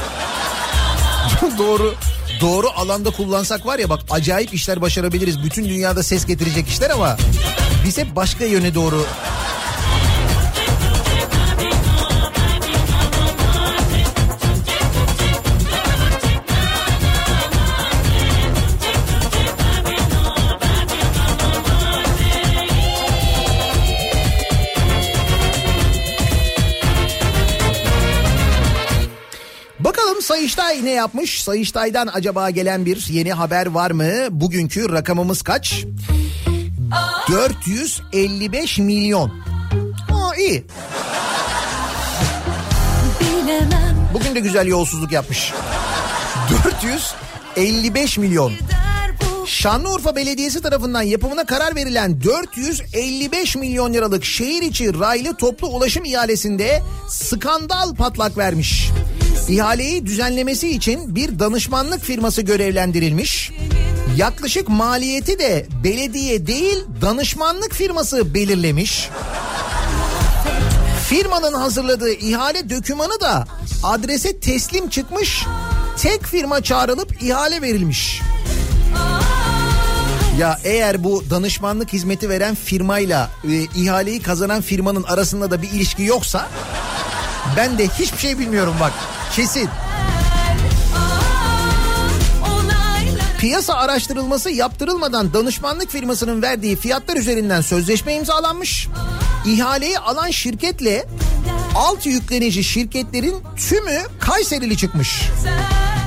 [1.58, 1.96] doğru
[2.42, 5.44] doğru alanda kullansak var ya bak acayip işler başarabiliriz.
[5.44, 7.18] Bütün dünyada ses getirecek işler ama
[7.86, 9.06] biz hep başka yöne doğru
[30.48, 31.44] Sayıştay ne yapmış?
[31.44, 34.12] Sayıştay'dan acaba gelen bir yeni haber var mı?
[34.30, 35.86] Bugünkü rakamımız kaç?
[37.32, 39.32] 455 milyon.
[40.14, 40.66] Aa iyi.
[44.14, 45.54] Bugün de güzel yolsuzluk yapmış.
[46.66, 48.54] 455 milyon.
[49.46, 56.82] Şanlıurfa Belediyesi tarafından yapımına karar verilen 455 milyon liralık şehir içi raylı toplu ulaşım ihalesinde
[57.10, 58.92] skandal patlak vermiş.
[59.50, 63.52] İhaleyi düzenlemesi için bir danışmanlık firması görevlendirilmiş.
[64.18, 69.10] Yaklaşık maliyeti de belediye değil danışmanlık firması belirlemiş.
[71.10, 73.48] Firmanın hazırladığı ihale dökümanı da
[73.84, 75.46] adrese teslim çıkmış.
[75.98, 78.22] Tek firma çağrılıp ihale verilmiş.
[80.40, 86.04] Ya eğer bu danışmanlık hizmeti veren firmayla e, ihaleyi kazanan firmanın arasında da bir ilişki
[86.04, 86.50] yoksa
[87.58, 88.94] ben de hiçbir şey bilmiyorum bak
[89.38, 89.70] kesin.
[93.40, 98.88] Piyasa araştırılması yaptırılmadan danışmanlık firmasının verdiği fiyatlar üzerinden sözleşme imzalanmış.
[99.46, 101.06] İhaleyi alan şirketle
[101.76, 103.36] alt yüklenici şirketlerin
[103.70, 105.22] tümü Kayserili çıkmış.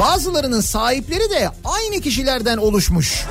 [0.01, 3.25] Bazılarının sahipleri de aynı kişilerden oluşmuş.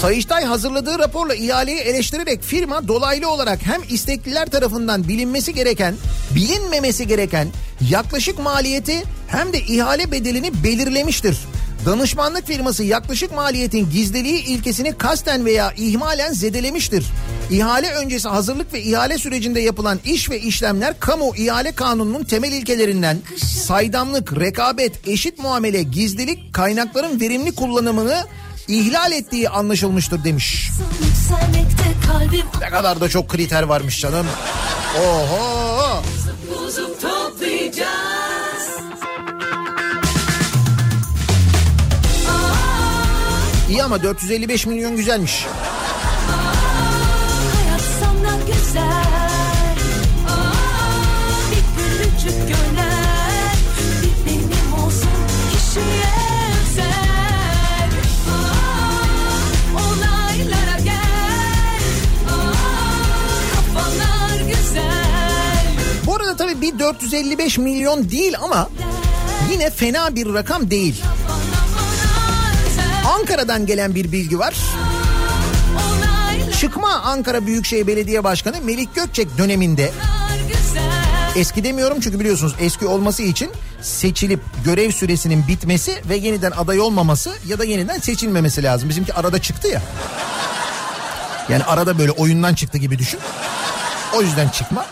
[0.00, 5.94] Sayıştay hazırladığı raporla ihaleyi eleştirerek firma dolaylı olarak hem istekliler tarafından bilinmesi gereken,
[6.34, 7.48] bilinmemesi gereken
[7.90, 11.36] yaklaşık maliyeti hem de ihale bedelini belirlemiştir.
[11.86, 17.04] Danışmanlık firması yaklaşık maliyetin gizliliği ilkesini kasten veya ihmalen zedelemiştir.
[17.50, 23.18] İhale öncesi hazırlık ve ihale sürecinde yapılan iş ve işlemler kamu ihale kanununun temel ilkelerinden
[23.36, 28.24] saydamlık, rekabet, eşit muamele, gizlilik, kaynakların verimli kullanımını
[28.70, 30.70] ihlal ettiği anlaşılmıştır demiş.
[32.60, 34.26] Ne kadar da çok kriter varmış canım.
[34.98, 36.02] Oho.
[43.68, 45.46] İyi ama 455 milyon güzelmiş.
[45.46, 46.36] Aa,
[47.54, 49.19] hayat sana güzel.
[66.60, 68.68] Bir 455 milyon değil ama
[69.50, 71.02] yine fena bir rakam değil.
[73.18, 74.54] Ankara'dan gelen bir bilgi var.
[76.60, 79.92] Çıkma Ankara Büyükşehir Belediye Başkanı Melik Gökçek döneminde
[81.36, 83.50] eski demiyorum çünkü biliyorsunuz eski olması için
[83.82, 88.88] seçilip görev süresinin bitmesi ve yeniden aday olmaması ya da yeniden seçilmemesi lazım.
[88.88, 89.82] Bizimki arada çıktı ya.
[91.48, 93.20] Yani arada böyle oyundan çıktı gibi düşün.
[94.14, 94.86] O yüzden çıkma.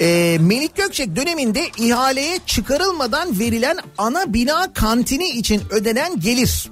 [0.00, 6.70] Ee, Melik Gökçek döneminde ihaleye çıkarılmadan verilen ana bina kantini için ödenen gelir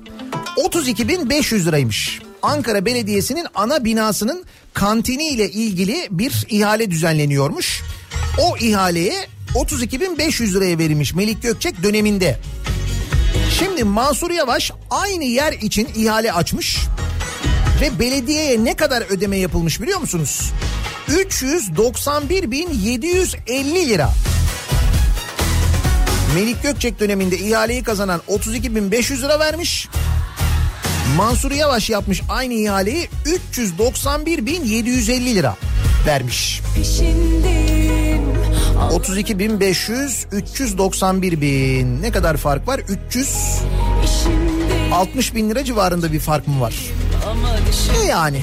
[0.56, 2.20] 32.500 liraymış.
[2.42, 7.82] Ankara Belediyesi'nin ana binasının kantini ile ilgili bir ihale düzenleniyormuş.
[8.38, 12.38] O ihaleye 32.500 liraya verilmiş Melik Gökçek döneminde.
[13.58, 16.78] Şimdi Mansur Yavaş aynı yer için ihale açmış
[17.80, 20.52] ve belediyeye ne kadar ödeme yapılmış biliyor musunuz?
[21.08, 24.10] 391.750 lira.
[26.34, 29.88] Melik Gökçek döneminde ihaleyi kazanan 32.500 lira vermiş.
[31.16, 33.08] Mansur Yavaş yapmış aynı ihaleyi
[33.52, 35.56] 391.750 lira
[36.06, 36.60] vermiş.
[36.76, 38.22] peşindeyim
[38.90, 43.28] 32.500 391 bin ne kadar fark var 300
[44.04, 46.74] İşimdeyim 60 bin lira civarında bir fark mı var
[47.92, 48.42] ne yani?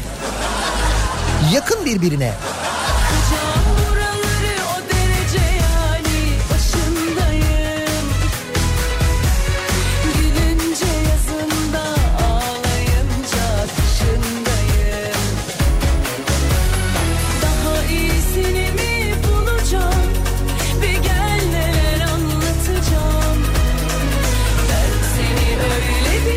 [1.53, 2.33] Yakın birbirine.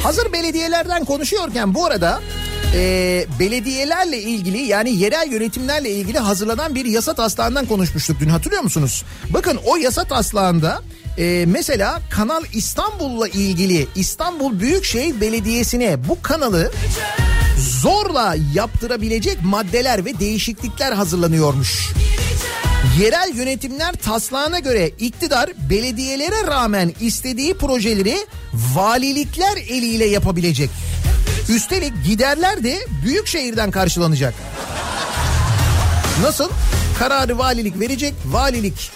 [0.02, 2.20] Hazır belediyelerden konuşuyorken bu arada
[2.74, 9.04] e, belediyelerle ilgili yani yerel yönetimlerle ilgili hazırlanan bir yasa taslağından konuşmuştuk dün hatırlıyor musunuz?
[9.30, 10.82] Bakın o yasa taslağında
[11.18, 16.72] e, mesela Kanal İstanbul'la ilgili İstanbul Büyükşehir Belediyesi'ne bu kanalı
[17.58, 21.88] zorla yaptırabilecek maddeler ve değişiklikler hazırlanıyormuş.
[23.00, 28.16] Yerel yönetimler taslağına göre iktidar belediyelere rağmen istediği projeleri
[28.74, 30.70] valilikler eliyle yapabilecek.
[31.48, 34.34] Üstelik giderler de büyük şehirden karşılanacak.
[36.22, 36.50] Nasıl?
[36.98, 38.90] Kararı valilik verecek, valilik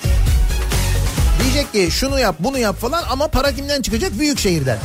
[1.42, 4.18] diyecek ki şunu yap bunu yap falan ama para kimden çıkacak?
[4.18, 4.78] Büyük şehirden.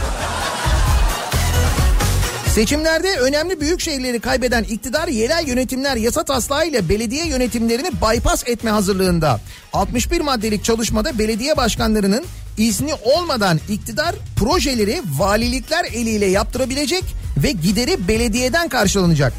[2.57, 9.39] Seçimlerde önemli büyük şehirleri kaybeden iktidar yerel yönetimler yasa taslağıyla belediye yönetimlerini bypass etme hazırlığında.
[9.73, 12.25] 61 maddelik çalışmada belediye başkanlarının
[12.57, 17.03] izni olmadan iktidar projeleri valilikler eliyle yaptırabilecek
[17.43, 19.33] ve gideri belediyeden karşılanacak.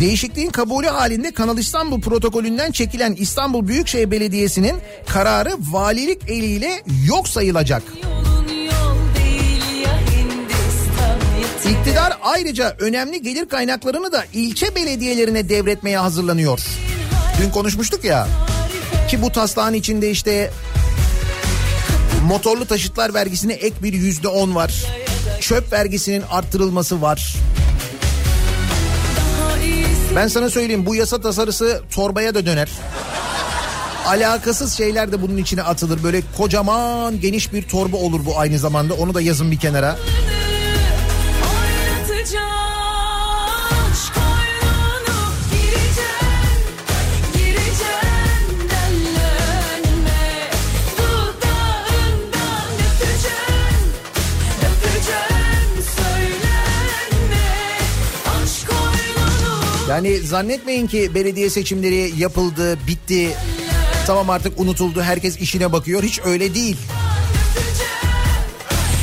[0.00, 7.82] Değişikliğin kabulü halinde Kanal İstanbul protokolünden çekilen İstanbul Büyükşehir Belediyesi'nin kararı valilik eliyle yok sayılacak.
[8.04, 8.57] yolun
[11.70, 16.60] İktidar ayrıca önemli gelir kaynaklarını da ilçe belediyelerine devretmeye hazırlanıyor.
[17.42, 18.28] Dün konuşmuştuk ya
[19.08, 20.50] ki bu taslağın içinde işte
[22.26, 24.84] motorlu taşıtlar vergisine ek bir yüzde on var.
[25.40, 27.34] Çöp vergisinin arttırılması var.
[30.16, 32.68] Ben sana söyleyeyim bu yasa tasarısı torbaya da döner.
[34.06, 36.02] Alakasız şeyler de bunun içine atılır.
[36.02, 38.94] Böyle kocaman geniş bir torba olur bu aynı zamanda.
[38.94, 39.96] Onu da yazın bir kenara.
[59.98, 63.30] Yani zannetmeyin ki belediye seçimleri yapıldı, bitti.
[64.06, 66.02] Tamam artık unutuldu, herkes işine bakıyor.
[66.02, 66.76] Hiç öyle değil.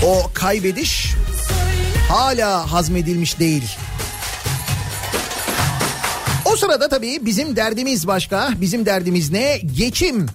[0.06, 1.14] O kaybediş
[2.10, 3.64] hala hazmedilmiş değil.
[6.46, 8.50] O sırada tabii bizim derdimiz başka.
[8.62, 9.58] Bizim derdimiz ne?
[9.78, 10.26] Geçim.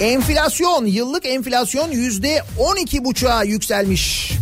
[0.00, 4.35] Enflasyon, yıllık enflasyon yüzde on iki buçuğa yükselmiş.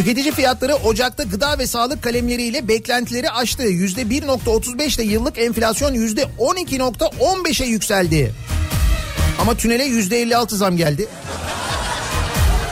[0.00, 3.62] Tüketici fiyatları Ocak'ta gıda ve sağlık kalemleriyle beklentileri aştı.
[3.62, 8.34] Yüzde 1.35 ile yıllık enflasyon yüzde 12.15'e yükseldi.
[9.40, 11.08] Ama tünele yüzde 56 zam geldi.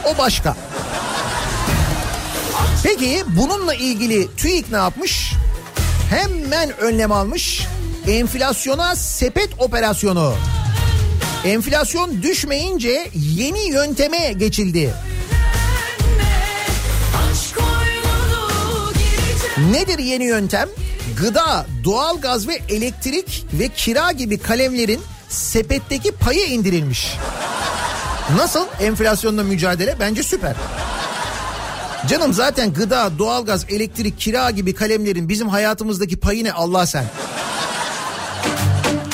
[0.05, 0.57] O başka.
[2.83, 5.33] Peki bununla ilgili TÜİK ne yapmış?
[6.11, 7.67] Hemen önlem almış.
[8.09, 10.35] Enflasyona sepet operasyonu.
[11.45, 14.95] Enflasyon düşmeyince yeni yönteme geçildi.
[19.67, 20.69] Nedir yeni yöntem?
[21.21, 27.17] Gıda, doğalgaz ve elektrik ve kira gibi kalemlerin sepetteki payı indirilmiş.
[28.37, 29.97] Nasıl enflasyonla mücadele?
[30.01, 30.57] Bence süper.
[32.09, 37.05] Canım zaten gıda, doğalgaz, elektrik, kira gibi kalemlerin bizim hayatımızdaki payı ne Allah sen.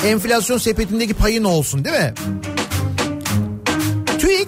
[0.05, 2.13] Enflasyon sepetindeki payı ne olsun değil mi?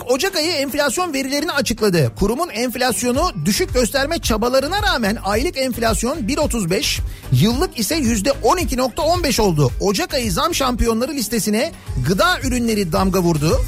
[0.09, 2.11] Ocak ayı enflasyon verilerini açıkladı.
[2.19, 6.99] Kurumun enflasyonu düşük gösterme çabalarına rağmen aylık enflasyon 1.35,
[7.31, 9.71] yıllık ise %12.15 oldu.
[9.81, 11.71] Ocak ayı zam şampiyonları listesine
[12.07, 13.61] gıda ürünleri damga vurdu.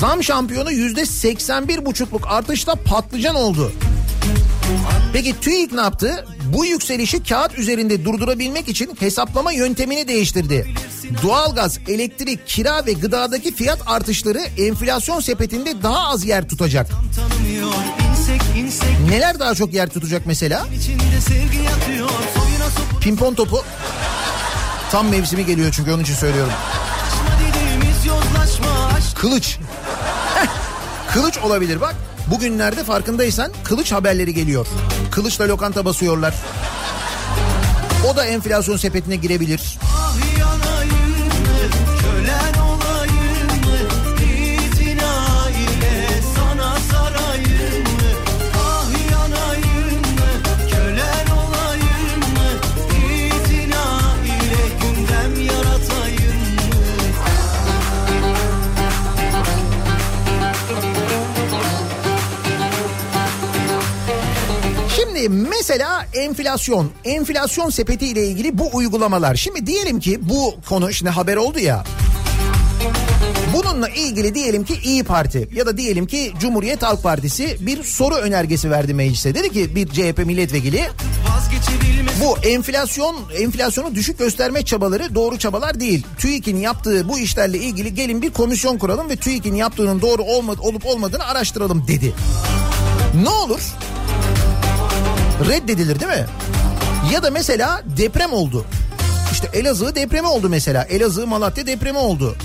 [0.00, 3.72] Zam şampiyonu %81,5'luk artışla patlıcan oldu.
[5.12, 6.24] Peki TÜİK ne yaptı?
[6.44, 10.74] Bu yükselişi kağıt üzerinde durdurabilmek için hesaplama yöntemini değiştirdi.
[11.22, 16.86] Doğalgaz, elektrik, kira ve gıdadaki fiyat artışları enflasyon sepetinde daha az yer tutacak.
[19.10, 20.66] Neler daha çok yer tutacak mesela?
[23.00, 23.64] Pimpon topu.
[24.92, 26.52] Tam mevsimi geliyor çünkü onun için söylüyorum.
[29.14, 29.58] Kılıç.
[31.12, 31.94] Kılıç olabilir bak.
[32.30, 34.66] Bugünlerde farkındaysan kılıç haberleri geliyor.
[35.10, 36.34] Kılıçla lokanta basıyorlar.
[38.12, 39.78] O da enflasyon sepetine girebilir.
[65.68, 69.34] Mesela enflasyon, enflasyon sepeti ile ilgili bu uygulamalar.
[69.34, 71.84] Şimdi diyelim ki bu konu şimdi haber oldu ya.
[73.54, 78.14] Bununla ilgili diyelim ki İyi Parti ya da diyelim ki Cumhuriyet Halk Partisi bir soru
[78.14, 79.34] önergesi verdi meclise.
[79.34, 80.88] Dedi ki bir CHP milletvekili
[82.24, 86.06] bu enflasyon enflasyonu düşük gösterme çabaları doğru çabalar değil.
[86.18, 90.86] TÜİK'in yaptığı bu işlerle ilgili gelin bir komisyon kuralım ve TÜİK'in yaptığının doğru olmadı, olup
[90.86, 92.14] olmadığını araştıralım dedi.
[93.22, 93.60] Ne olur?
[95.46, 96.26] Reddedilir değil mi?
[97.12, 98.64] Ya da mesela deprem oldu.
[99.32, 100.84] İşte Elazığ depremi oldu mesela.
[100.84, 102.36] Elazığ Malatya depremi oldu.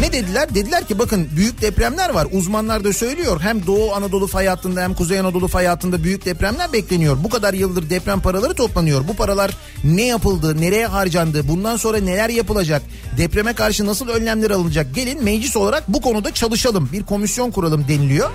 [0.00, 0.54] Ne dediler?
[0.54, 2.26] Dediler ki bakın büyük depremler var.
[2.32, 3.40] Uzmanlar da söylüyor.
[3.40, 7.16] Hem Doğu Anadolu fay hattında hem Kuzey Anadolu fay hattında büyük depremler bekleniyor.
[7.24, 9.08] Bu kadar yıldır deprem paraları toplanıyor.
[9.08, 9.50] Bu paralar
[9.84, 12.82] ne yapıldı, nereye harcandı, bundan sonra neler yapılacak,
[13.18, 14.94] depreme karşı nasıl önlemler alınacak?
[14.94, 16.88] Gelin meclis olarak bu konuda çalışalım.
[16.92, 18.30] Bir komisyon kuralım deniliyor.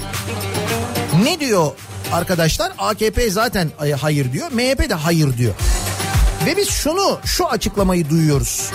[1.24, 1.72] Ne diyor
[2.14, 2.72] arkadaşlar?
[2.78, 4.52] AKP zaten ay- hayır diyor.
[4.52, 5.54] MHP de hayır diyor.
[6.46, 8.70] Ve biz şunu şu açıklamayı duyuyoruz.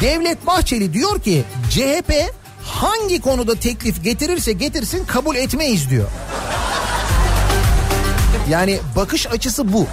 [0.00, 2.12] Devlet Bahçeli diyor ki CHP
[2.64, 6.08] hangi konuda teklif getirirse getirsin kabul etmeyiz diyor.
[8.50, 9.86] Yani bakış açısı bu.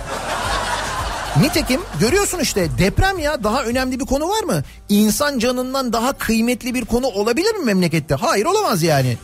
[1.41, 4.63] Nitekim görüyorsun işte deprem ya daha önemli bir konu var mı?
[4.89, 8.15] İnsan canından daha kıymetli bir konu olabilir mi memlekette?
[8.15, 9.17] Hayır olamaz yani.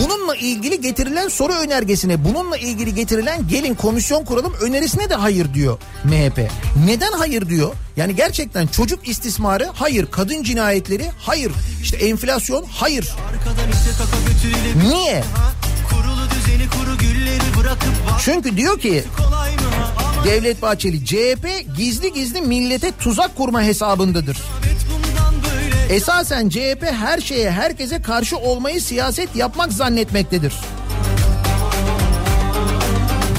[0.00, 5.78] Bununla ilgili getirilen soru önergesine, bununla ilgili getirilen gelin komisyon kuralım önerisine de hayır diyor
[6.04, 6.50] MHP.
[6.86, 7.72] Neden hayır diyor?
[7.96, 13.14] Yani gerçekten çocuk istismarı hayır, kadın cinayetleri hayır, işte enflasyon hayır.
[14.88, 15.24] Niye?
[18.24, 19.04] Çünkü diyor ki
[20.24, 24.38] Devlet Bahçeli CHP gizli gizli millete tuzak kurma hesabındadır.
[25.90, 30.54] Esasen CHP her şeye herkese karşı olmayı siyaset yapmak zannetmektedir.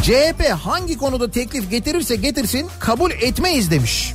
[0.03, 4.13] CHP hangi konuda teklif getirirse getirsin kabul etmeyiz demiş.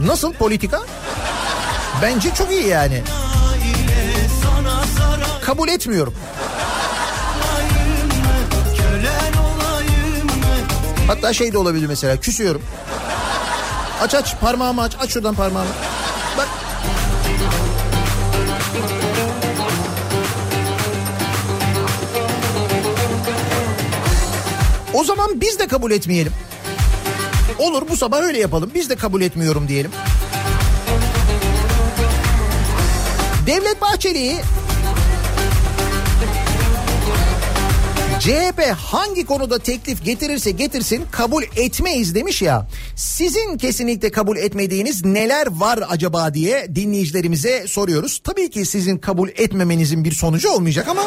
[0.00, 0.80] Nasıl politika?
[2.02, 3.02] Bence çok iyi yani.
[5.44, 6.14] Kabul etmiyorum.
[11.06, 12.62] Hatta şey de olabilir mesela küsüyorum.
[14.00, 15.70] Aç aç parmağımı aç aç şuradan parmağımı.
[25.00, 26.32] O zaman biz de kabul etmeyelim.
[27.58, 28.70] Olur bu sabah öyle yapalım.
[28.74, 29.90] Biz de kabul etmiyorum diyelim.
[33.46, 34.36] Devlet Bahçeli
[38.20, 42.68] CHP hangi konuda teklif getirirse getirsin kabul etmeyiz demiş ya.
[42.96, 48.20] Sizin kesinlikle kabul etmediğiniz neler var acaba diye dinleyicilerimize soruyoruz.
[48.24, 51.02] Tabii ki sizin kabul etmemenizin bir sonucu olmayacak ama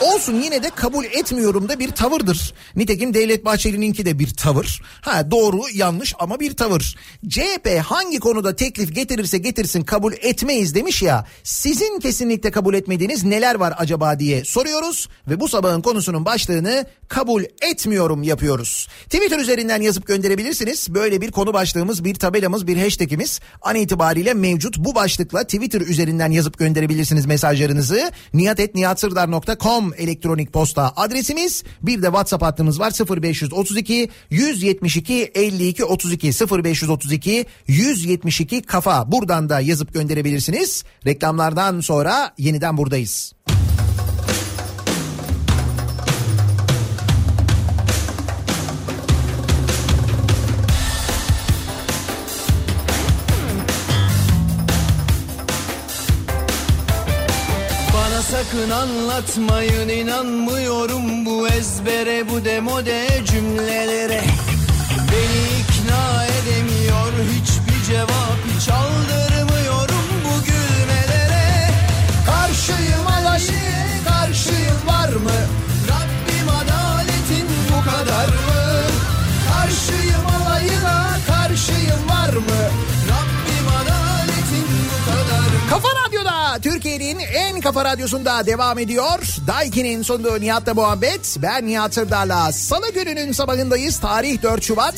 [0.00, 2.54] Olsun yine de kabul etmiyorum da bir tavırdır.
[2.76, 4.82] Nitekim Devlet Bahçeli'ninki de bir tavır.
[5.00, 6.96] Ha doğru yanlış ama bir tavır.
[7.28, 11.26] CHP hangi konuda teklif getirirse getirsin kabul etmeyiz demiş ya.
[11.42, 15.08] Sizin kesinlikle kabul etmediğiniz neler var acaba diye soruyoruz.
[15.28, 18.88] Ve bu sabahın konusunun başlığını kabul etmiyorum yapıyoruz.
[19.04, 20.94] Twitter üzerinden yazıp gönderebilirsiniz.
[20.94, 24.78] Böyle bir konu başlığımız, bir tabelamız, bir hashtagimiz an itibariyle mevcut.
[24.78, 28.10] Bu başlıkla Twitter üzerinden yazıp gönderebilirsiniz mesajlarınızı.
[28.34, 31.64] niyatetniyatsırdar.com elektronik posta adresimiz.
[31.82, 36.26] Bir de WhatsApp hattımız var 0532 172 52 32
[36.62, 39.12] 0532 172 kafa.
[39.12, 40.84] Buradan da yazıp gönderebilirsiniz.
[41.06, 43.32] Reklamlardan sonra yeniden buradayız.
[58.50, 64.24] Sakın anlatmayın inanmıyorum bu ezbere bu demode cümlelere
[65.12, 71.70] Beni ikna edemiyor hiçbir cevap hiç aldırmıyorum bu gülmelere
[72.26, 75.38] Karşıyım alayı, karşıyım var mı?
[75.88, 78.80] Rabbim adaletin bu kadar mı?
[79.52, 82.87] Karşıyım alayına, karşıyım var mı?
[85.70, 89.18] Kafa Radyo'da Türkiye'nin en kafa radyosunda devam ediyor.
[89.46, 91.36] Daiki'nin sunduğu Nihat'la muhabbet.
[91.42, 94.00] Ben Nihat Sırdar'la Salı gününün sabahındayız.
[94.00, 94.94] Tarih 4 Şubat.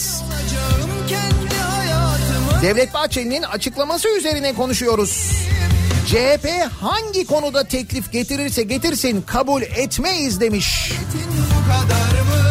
[2.63, 5.33] Devlet Bahçeli'nin açıklaması üzerine konuşuyoruz.
[6.07, 6.49] CHP
[6.81, 10.93] hangi konuda teklif getirirse getirsin kabul etmeyiz demiş.
[11.51, 12.50] bu kadar mı?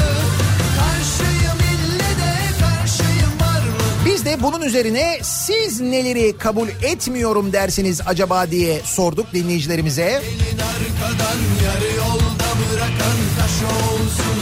[4.19, 10.03] Biz de bunun üzerine siz neleri kabul etmiyorum dersiniz acaba diye sorduk dinleyicilerimize.
[10.03, 14.39] Elin arkadan yarı yolda bırakan taş olsun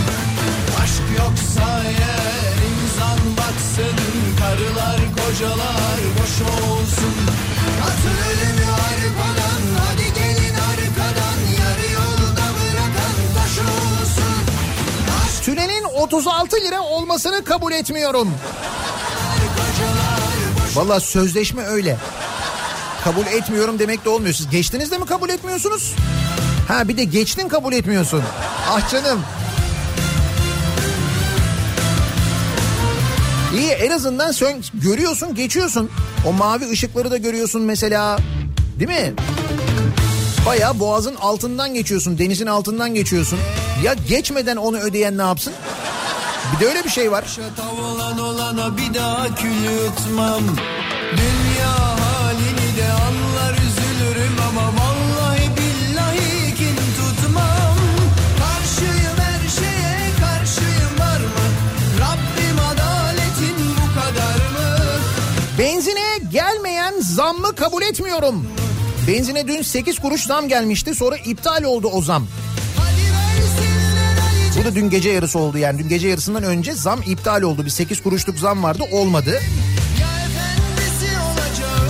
[0.83, 3.97] Aşk yoksa eğer insan baksın
[4.39, 7.15] Karılar kocalar boş olsun
[7.83, 14.37] Atın ölümü arkadan hadi gelin arkadan Yarı yolda bırakan taş olsun
[15.25, 18.33] Aşk Tünelin 36 lira olmasını kabul etmiyorum.
[20.77, 21.97] Valla sözleşme öyle.
[23.03, 24.33] Kabul etmiyorum demek de olmuyor.
[24.33, 25.95] Siz geçtiniz de mi kabul etmiyorsunuz?
[26.67, 28.23] Ha bir de geçtin kabul etmiyorsun.
[28.69, 29.19] Ah canım.
[33.55, 35.89] İyi en azından sen görüyorsun geçiyorsun.
[36.25, 38.17] O mavi ışıkları da görüyorsun mesela.
[38.79, 39.13] Değil mi?
[40.45, 42.17] Bayağı boğazın altından geçiyorsun.
[42.17, 43.39] Denizin altından geçiyorsun.
[43.83, 45.53] Ya geçmeden onu ödeyen ne yapsın?
[46.55, 47.37] Bir de öyle bir şey var.
[47.57, 50.43] Tavlan olana bir daha kül yutmam
[51.17, 57.77] Dünya halini de anlar üzülürüm ama vallahi billahi kin tutmam
[58.39, 61.45] Karşıyım her şeye karşıyım var mı?
[61.99, 64.77] Rabbim adaletin bu kadar mı?
[65.59, 68.47] Benzine gelmeyen zammı kabul etmiyorum.
[69.07, 72.27] Benzine dün 8 kuruş zam gelmişti sonra iptal oldu o zam.
[74.57, 77.65] Bu da dün gece yarısı oldu yani dün gece yarısından önce zam iptal oldu.
[77.65, 79.41] Bir 8 kuruşluk zam vardı olmadı.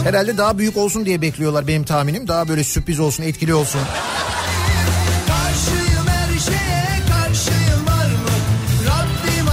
[0.04, 2.28] Herhalde daha büyük olsun diye bekliyorlar benim tahminim.
[2.28, 3.82] Daha böyle sürpriz olsun etkili olsun.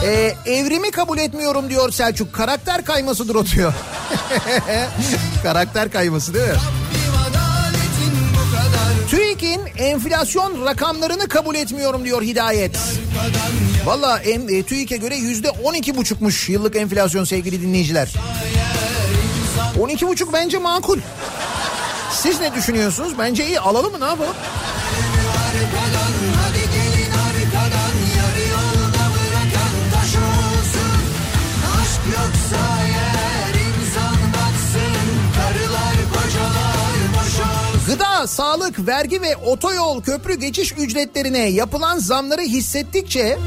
[0.05, 2.33] Ee, evrimi kabul etmiyorum diyor Selçuk.
[2.33, 3.73] Karakter kaymasıdır o diyor.
[5.43, 6.55] Karakter kayması değil mi?
[9.45, 12.79] TÜİK'in enflasyon rakamlarını kabul etmiyorum diyor Hidayet.
[13.85, 18.13] Valla e, TÜİK'e göre yüzde on iki buçukmuş yıllık enflasyon sevgili dinleyiciler.
[19.81, 20.99] 12 buçuk bence makul.
[22.13, 23.19] Siz ne düşünüyorsunuz?
[23.19, 24.35] Bence iyi alalım mı ne yapalım?
[38.27, 43.39] Sağlık, vergi ve otoyol köprü geçiş ücretlerine yapılan zamları hissettikçe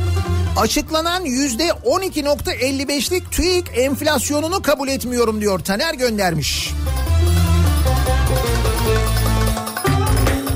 [0.57, 6.73] açıklanan yüzde 12.55'lik TÜİK enflasyonunu kabul etmiyorum diyor Taner göndermiş.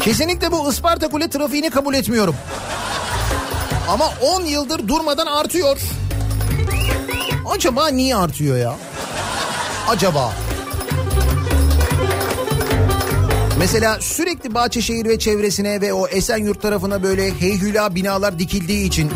[0.04, 2.36] Kesinlikle bu Isparta Kule trafiğini kabul etmiyorum.
[3.90, 5.80] Ama 10 yıldır durmadan artıyor.
[7.56, 8.76] Acaba niye artıyor ya?
[9.88, 10.34] Acaba?
[13.62, 19.12] Mesela sürekli Bahçeşehir ve çevresine ve o Esenyurt tarafına böyle heyhüla binalar dikildiği için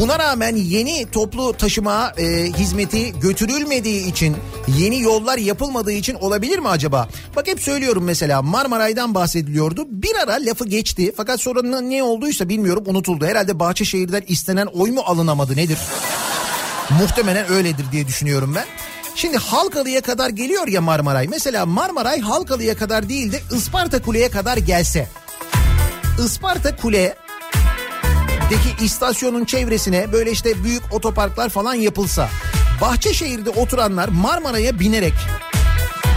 [0.00, 4.36] Buna rağmen yeni toplu taşıma e, hizmeti götürülmediği için
[4.78, 7.08] yeni yollar yapılmadığı için olabilir mi acaba?
[7.36, 9.86] Bak hep söylüyorum mesela Marmaray'dan bahsediliyordu.
[9.88, 13.26] Bir ara lafı geçti fakat sonra ne- olduysa bilmiyorum unutuldu.
[13.26, 15.78] Herhalde Bahçeşehir'den istenen oy mu alınamadı nedir?
[17.00, 18.64] Muhtemelen öyledir diye düşünüyorum ben.
[19.16, 21.28] Şimdi Halkalı'ya kadar geliyor ya Marmaray.
[21.28, 25.08] Mesela Marmaray Halkalı'ya kadar değil de Isparta Kule'ye kadar gelse.
[26.24, 27.16] Isparta Kule
[28.80, 32.28] istasyonun çevresine böyle işte büyük otoparklar falan yapılsa
[32.80, 35.14] Bahçeşehir'de oturanlar Marmaray'a binerek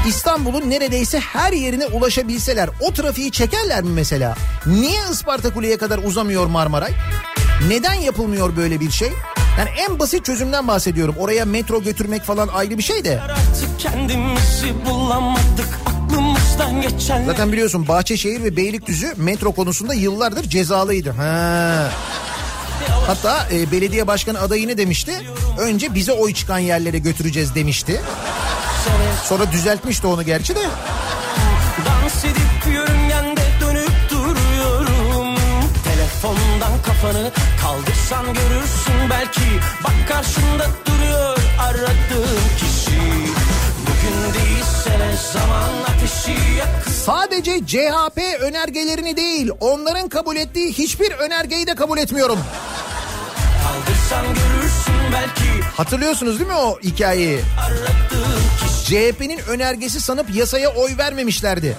[0.08, 4.36] İstanbul'un neredeyse her yerine ulaşabilseler o trafiği çekerler mi mesela?
[4.66, 6.92] Niye Isparta Kule'ye kadar uzamıyor Marmaray?
[7.68, 9.10] Neden yapılmıyor böyle bir şey?
[9.58, 11.16] Yani en basit çözümden bahsediyorum.
[11.20, 13.22] Oraya metro götürmek falan ayrı bir şey de.
[17.26, 21.12] Zaten biliyorsun Bahçeşehir ve Beylikdüzü metro konusunda yıllardır cezalıydı.
[21.12, 21.90] Ha.
[23.08, 25.12] Hatta e, belediye başkanı adayı ne demişti?
[25.60, 28.02] Önce bize oy çıkan yerlere götüreceğiz demişti.
[29.24, 30.60] Sonra düzeltmişti onu gerçi de.
[31.86, 32.57] Dans edip
[37.08, 37.32] kafanı
[37.62, 39.42] kaldırsan görürsün belki
[39.84, 42.98] Bak karşında duruyor aradığım kişi
[47.06, 52.40] Sadece CHP önergelerini değil onların kabul ettiği hiçbir önergeyi de kabul etmiyorum.
[53.64, 57.40] Kaldırsan görürsün belki Hatırlıyorsunuz değil mi o hikayeyi?
[58.86, 61.78] CHP'nin önergesi sanıp yasaya oy vermemişlerdi.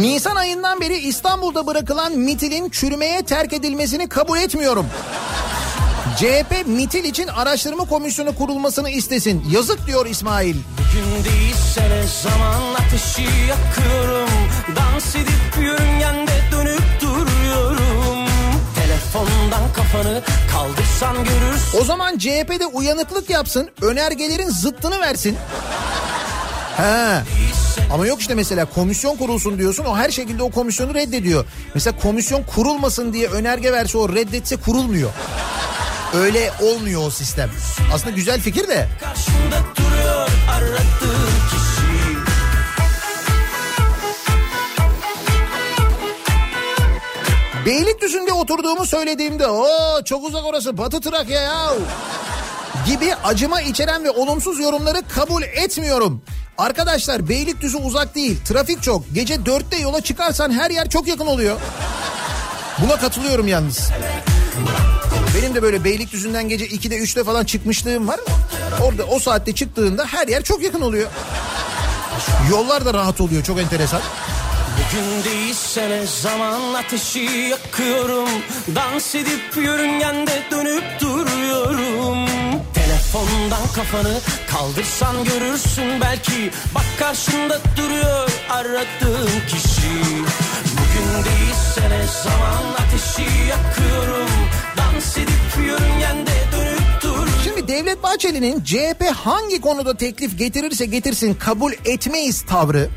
[0.00, 4.86] Nisan ayından beri İstanbul'da bırakılan mitilin çürümeye terk edilmesini kabul etmiyorum.
[6.18, 9.44] CHP mitil için araştırma komisyonu kurulmasını istesin.
[9.50, 10.54] Yazık diyor İsmail.
[10.92, 14.28] Gün değilse ne zaman ateşi yakıyorum
[14.76, 18.28] Dans edip yörüngende dönüp duruyorum
[18.74, 25.36] Telefondan kafanı kaldırsan görürsün O zaman CHP'de uyanıklık yapsın, önergelerin zıttını versin.
[26.78, 27.22] He.
[27.92, 31.44] Ama yok işte mesela komisyon kurulsun diyorsun o her şekilde o komisyonu reddediyor.
[31.74, 35.10] Mesela komisyon kurulmasın diye önerge verse o reddetse kurulmuyor.
[36.14, 37.50] Öyle olmuyor o sistem.
[37.94, 38.88] Aslında güzel fikir de.
[39.00, 42.18] Karşımda duruyor aradığım kişi
[47.66, 49.66] Beylikdüzü'nde oturduğumu söylediğimde o
[50.04, 51.72] çok uzak orası Batı Trakya ya
[52.86, 56.22] gibi acıma içeren ve olumsuz yorumları kabul etmiyorum.
[56.58, 58.38] Arkadaşlar Beylikdüzü uzak değil.
[58.44, 59.14] Trafik çok.
[59.14, 61.60] Gece dörtte yola çıkarsan her yer çok yakın oluyor.
[62.82, 63.90] Buna katılıyorum yalnız.
[65.36, 68.20] Benim de böyle Beylikdüzü'nden gece 2'de 3'te falan çıkmışlığım var.
[68.82, 71.10] Orada o saatte çıktığında her yer çok yakın oluyor.
[72.50, 74.00] Yollar da rahat oluyor çok enteresan.
[74.78, 78.28] Bugün değilse ne zaman ateşi yakıyorum
[78.74, 82.27] Dans edip yörüngende dönüp duruyorum
[83.12, 86.50] Telefondan kafanı kaldırsan görürsün belki.
[86.74, 89.92] Bak karşında duruyor aradığım kişi.
[90.72, 94.30] Bugün değilse ne zaman ateşi yakıyorum.
[94.76, 96.47] Dans edip yörüngende
[97.68, 102.88] Devlet Bahçeli'nin CHP hangi konuda teklif getirirse getirsin kabul etmeyiz tavrı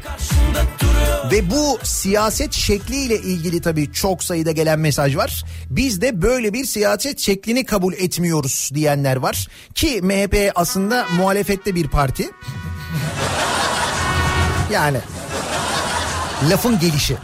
[1.32, 5.44] ve bu siyaset şekliyle ilgili tabii çok sayıda gelen mesaj var.
[5.70, 9.48] Biz de böyle bir siyaset şeklini kabul etmiyoruz diyenler var.
[9.76, 12.30] Ki MHP aslında muhalefette bir parti.
[14.72, 14.98] Yani
[16.50, 17.18] lafın gelişi.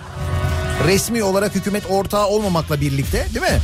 [0.87, 3.59] Resmi olarak hükümet ortağı olmamakla birlikte değil mi?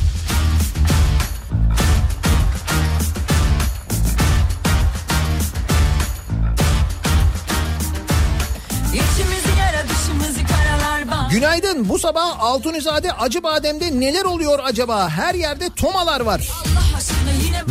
[11.34, 11.88] Günaydın.
[11.88, 15.08] Bu sabah Altunizade Acıbadem'de neler oluyor acaba?
[15.08, 16.48] Her yerde tomalar var.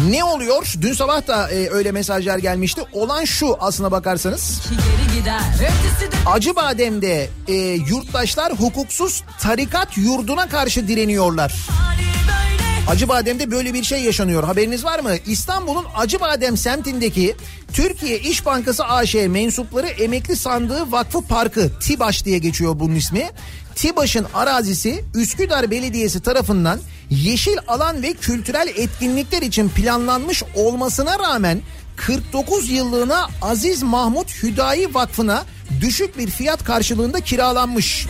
[0.09, 0.73] Ne oluyor?
[0.81, 2.81] Dün sabah da e, öyle mesajlar gelmişti.
[2.93, 4.61] Olan şu aslına bakarsanız.
[6.25, 7.53] Acıbadem'de e,
[7.89, 11.53] yurttaşlar hukuksuz tarikat yurduna karşı direniyorlar.
[12.87, 14.43] Acıbadem'de böyle bir şey yaşanıyor.
[14.43, 15.11] Haberiniz var mı?
[15.27, 17.35] İstanbul'un Acıbadem semtindeki
[17.73, 23.29] Türkiye İş Bankası AŞ mensupları emekli sandığı vakfı parkı TİBAŞ diye geçiyor bunun ismi.
[23.75, 26.79] TİBAŞ'ın arazisi Üsküdar Belediyesi tarafından
[27.09, 31.61] yeşil alan ve kültürel etkinlikler için planlanmış olmasına rağmen
[31.95, 35.43] 49 yıllığına Aziz Mahmut Hüdayi Vakfı'na
[35.81, 38.07] düşük bir fiyat karşılığında kiralanmış.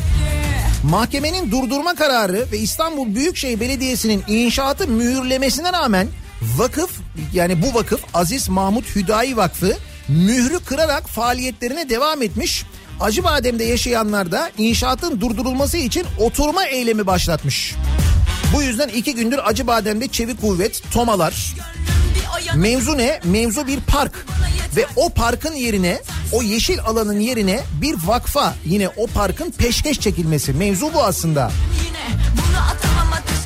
[0.84, 6.08] Mahkemenin durdurma kararı ve İstanbul Büyükşehir Belediyesi'nin inşaatı mühürlemesine rağmen
[6.42, 6.92] vakıf
[7.34, 9.78] yani bu vakıf Aziz Mahmut Hüdayi Vakfı
[10.08, 12.66] mührü kırarak faaliyetlerine devam etmiş.
[13.00, 17.76] Acıbadem'de yaşayanlar da inşaatın durdurulması için oturma eylemi başlatmış.
[18.54, 21.56] Bu yüzden iki gündür Acıbadem'de çevik kuvvet, tomalar.
[22.56, 23.20] Mevzu ne?
[23.24, 24.26] Mevzu bir park.
[24.76, 30.54] Ve o parkın yerine, o yeşil alanın yerine bir vakfa yine o parkın peşkeş çekilmesi.
[30.54, 31.52] Mevzu bu aslında.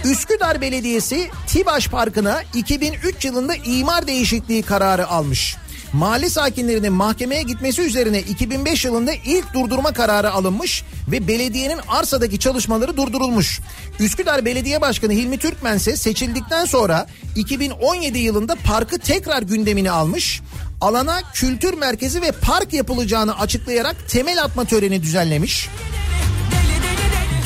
[0.06, 5.56] Üsküdar Belediyesi Tibaş Parkı'na 2003 yılında imar değişikliği kararı almış.
[5.94, 12.98] Mahalle sakinlerinin mahkemeye gitmesi üzerine 2005 yılında ilk durdurma kararı alınmış ve belediyenin arsadaki çalışmaları
[12.98, 13.60] durdurulmuş.
[14.00, 20.42] Üsküdar Belediye Başkanı Hilmi Türkmen ise seçildikten sonra 2017 yılında parkı tekrar gündemine almış.
[20.82, 25.70] Alana kültür merkezi ve park yapılacağını açıklayarak temel atma töreni düzenlemiş.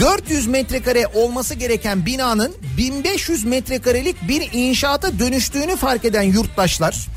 [0.02, 7.08] 400 metrekare olması gereken binanın 1500 metrekarelik bir inşaata dönüştüğünü fark eden yurttaşlar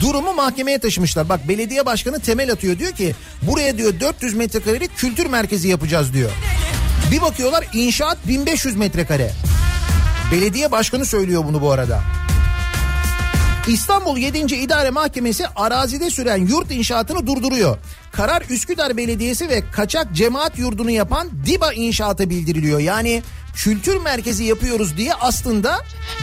[0.00, 1.28] durumu mahkemeye taşımışlar.
[1.28, 6.30] Bak belediye başkanı temel atıyor diyor ki buraya diyor 400 metrekarelik kültür merkezi yapacağız diyor.
[7.10, 9.32] Bir bakıyorlar inşaat 1500 metrekare.
[10.32, 12.02] Belediye başkanı söylüyor bunu bu arada.
[13.68, 14.38] İstanbul 7.
[14.38, 17.78] İdare Mahkemesi arazide süren yurt inşaatını durduruyor.
[18.12, 22.78] Karar Üsküdar Belediyesi ve kaçak cemaat yurdunu yapan DİBA inşaatı bildiriliyor.
[22.78, 23.22] Yani
[23.54, 25.78] kültür merkezi yapıyoruz diye aslında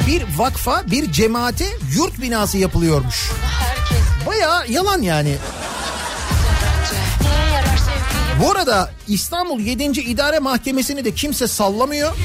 [0.07, 1.65] bir vakfa bir cemaate
[1.95, 3.31] yurt binası yapılıyormuş.
[4.27, 5.35] Baya yalan yani.
[8.41, 9.83] Bu arada İstanbul 7.
[9.83, 12.15] İdare Mahkemesi'ni de kimse sallamıyor.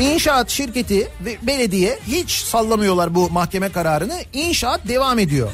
[0.00, 4.18] İnşaat şirketi ve belediye hiç sallamıyorlar bu mahkeme kararını.
[4.32, 5.50] İnşaat devam ediyor.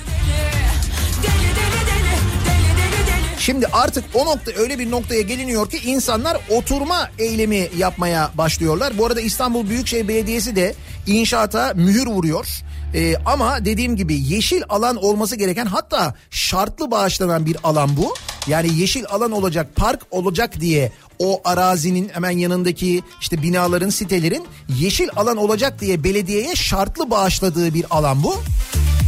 [3.38, 8.98] Şimdi artık o nokta öyle bir noktaya geliniyor ki insanlar oturma eylemi yapmaya başlıyorlar.
[8.98, 10.74] Bu arada İstanbul Büyükşehir Belediyesi de
[11.06, 12.46] inşaata mühür vuruyor.
[12.94, 18.14] Ee, ama dediğim gibi yeşil alan olması gereken hatta şartlı bağışlanan bir alan bu.
[18.46, 20.92] Yani yeşil alan olacak, park olacak diye
[21.22, 27.84] o arazinin hemen yanındaki işte binaların, sitelerin yeşil alan olacak diye belediyeye şartlı bağışladığı bir
[27.90, 28.42] alan bu.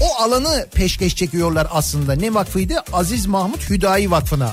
[0.00, 2.12] O alanı peşkeş çekiyorlar aslında.
[2.12, 2.74] Ne vakfıydı?
[2.92, 4.52] Aziz Mahmut Hüdayi Vakfı'na.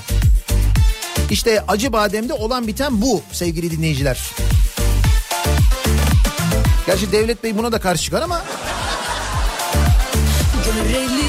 [1.30, 4.20] İşte Acıbadem'de olan biten bu sevgili dinleyiciler.
[6.86, 8.42] Gerçi Devlet Bey buna da karşı çıkar ama
[10.64, 11.21] Görelim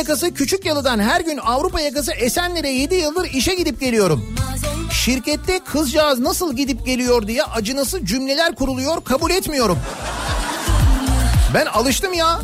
[0.00, 4.34] yakası Küçük Yalı'dan her gün Avrupa yakası Esenler'e 7 yıldır işe gidip geliyorum.
[4.92, 9.78] Şirkette kızcağız nasıl gidip geliyor diye acınası cümleler kuruluyor kabul etmiyorum.
[11.54, 12.40] Ben alıştım ya.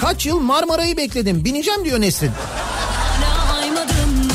[0.00, 1.44] Kaç yıl Marmara'yı bekledim.
[1.44, 2.30] Bineceğim diyor Nesrin.
[2.30, 4.30] hala aymadın mı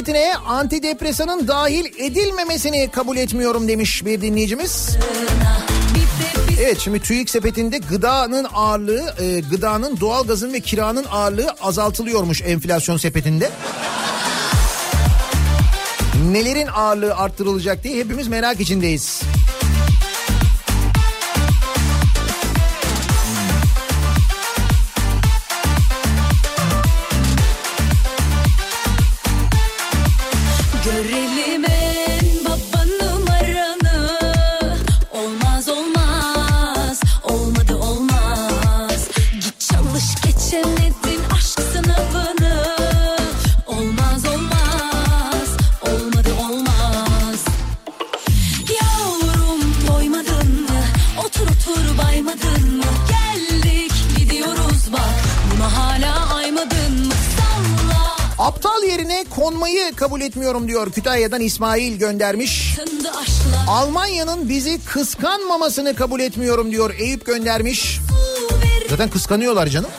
[0.00, 4.96] TÜİK sepetine antidepresanın dahil edilmemesini kabul etmiyorum demiş bir dinleyicimiz.
[6.60, 13.50] Evet şimdi TÜİK sepetinde gıdanın ağırlığı, e, gıdanın doğalgazın ve kiranın ağırlığı azaltılıyormuş enflasyon sepetinde.
[16.32, 19.22] Nelerin ağırlığı arttırılacak diye hepimiz merak içindeyiz.
[59.50, 62.76] Konmayı kabul etmiyorum diyor Kütahya'dan İsmail göndermiş.
[63.68, 67.98] Almanya'nın bizi kıskanmamasını kabul etmiyorum diyor Eyüp göndermiş.
[68.90, 69.90] Zaten kıskanıyorlar canım.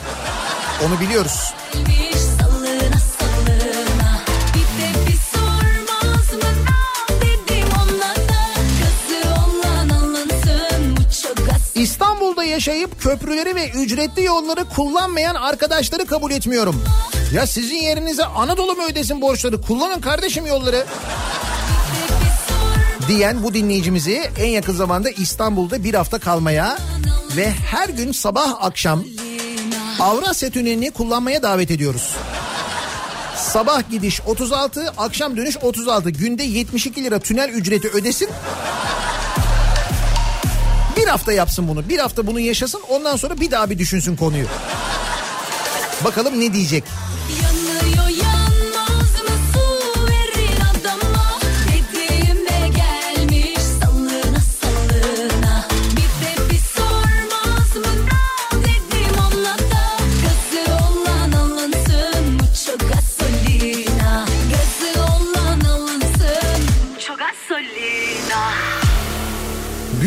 [0.86, 1.54] Onu biliyoruz.
[11.74, 16.84] İstanbul'da yaşayıp köprüleri ve ücretli yolları kullanmayan arkadaşları kabul etmiyorum.
[17.32, 19.60] Ya sizin yerinize Anadolu mu ödesin borçları?
[19.60, 20.86] Kullanın kardeşim yolları.
[23.08, 26.78] Diyen bu dinleyicimizi en yakın zamanda İstanbul'da bir hafta kalmaya
[27.36, 29.04] ve her gün sabah akşam
[30.00, 32.10] Avrasya Tüneli'ni kullanmaya davet ediyoruz.
[33.36, 36.10] Sabah gidiş 36, akşam dönüş 36.
[36.10, 38.28] Günde 72 lira tünel ücreti ödesin.
[40.96, 41.88] Bir hafta yapsın bunu.
[41.88, 42.80] Bir hafta bunu yaşasın.
[42.88, 44.46] Ondan sonra bir daha bir düşünsün konuyu.
[46.04, 46.84] Bakalım ne diyecek.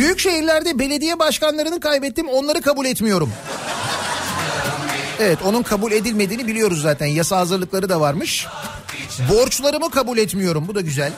[0.06, 3.34] Büyük şehirlerde belediye başkanlarını kaybettim onları kabul etmiyorum.
[5.20, 7.06] Evet onun kabul edilmediğini biliyoruz zaten.
[7.06, 8.47] Yasa hazırlıkları da varmış.
[9.30, 10.68] Borçlarımı kabul etmiyorum.
[10.68, 11.12] Bu da güzel.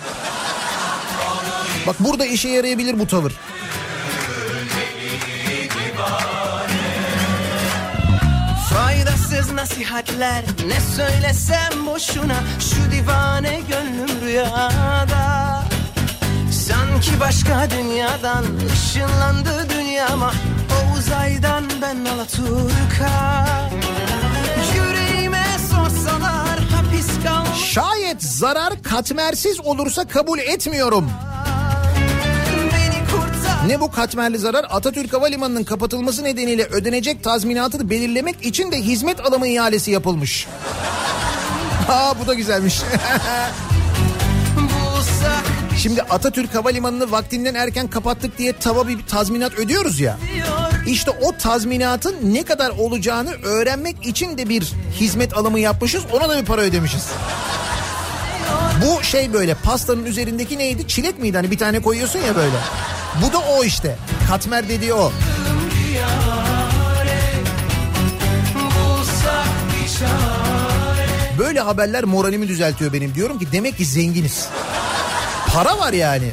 [1.87, 3.33] Bak burada işe yarayabilir bu tavır.
[8.73, 15.36] Faydasız nasihatler ne söylesem boşuna Şu divane gönlüm rüyada
[16.97, 20.33] Sanki başka dünyadan ışınlandı dünyama
[20.71, 23.45] O uzaydan ben Alaturka
[24.75, 31.11] Yüreğime sorsalar hapis kalmış Şayet zarar katmersiz olursa kabul etmiyorum.
[33.67, 34.65] Ne bu katmerli zarar?
[34.69, 40.47] Atatürk Havalimanı'nın kapatılması nedeniyle ödenecek tazminatı belirlemek için de hizmet alımı ihalesi yapılmış.
[41.87, 42.81] Ha bu da güzelmiş.
[45.87, 50.17] Şimdi Atatürk Havalimanı'nı vaktinden erken kapattık diye tava bir tazminat ödüyoruz ya.
[50.87, 56.03] İşte o tazminatın ne kadar olacağını öğrenmek için de bir hizmet alımı yapmışız.
[56.13, 57.05] Ona da bir para ödemişiz.
[58.85, 60.87] Bu şey böyle pastanın üzerindeki neydi?
[60.87, 61.37] Çilek miydi?
[61.37, 62.57] Hani bir tane koyuyorsun ya böyle.
[63.21, 63.95] Bu da o işte.
[64.29, 65.11] Katmer dediği o.
[71.39, 73.15] Böyle haberler moralimi düzeltiyor benim.
[73.15, 74.47] Diyorum ki demek ki zenginiz.
[75.57, 76.31] Para var yani.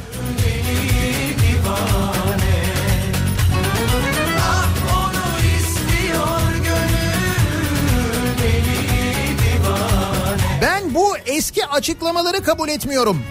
[10.61, 13.23] Ben bu eski açıklamaları kabul etmiyorum.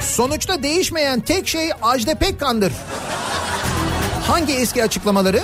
[0.00, 2.72] Sonuçta değişmeyen tek şey Ajda Pekkan'dır.
[4.26, 5.40] Hangi eski açıklamaları?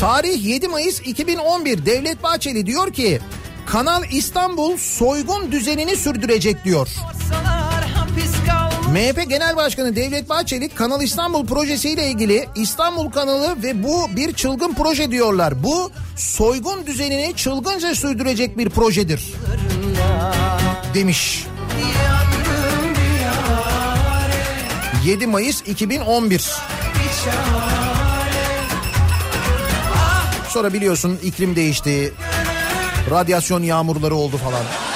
[0.00, 3.20] Tarih 7 Mayıs 2011 Devlet Bahçeli diyor ki
[3.66, 6.88] Kanal İstanbul soygun düzenini sürdürecek diyor.
[8.92, 14.74] MHP Genel Başkanı Devlet Bahçeli Kanal İstanbul projesiyle ilgili İstanbul kanalı ve bu bir çılgın
[14.74, 15.62] proje diyorlar.
[15.62, 19.32] Bu soygun düzenini çılgınca sürdürecek bir projedir.
[20.94, 21.46] Demiş.
[25.04, 26.50] 7 Mayıs 2011.
[30.48, 32.12] Sonra biliyorsun iklim değişti.
[33.10, 34.91] Radyasyon yağmurları oldu falan.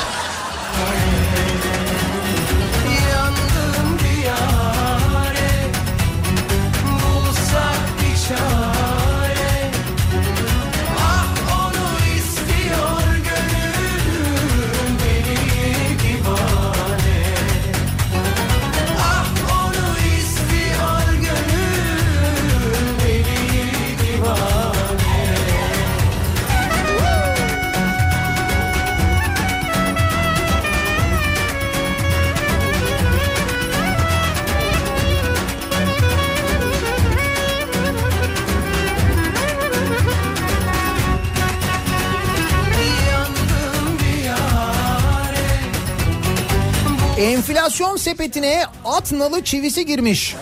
[47.27, 50.37] Enflasyon sepetine at nalı çivisi girmiş.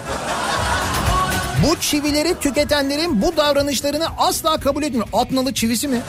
[1.66, 5.08] Bu çivileri tüketenlerin bu davranışlarını asla kabul etmiyor.
[5.12, 6.00] At nalı çivisi mi?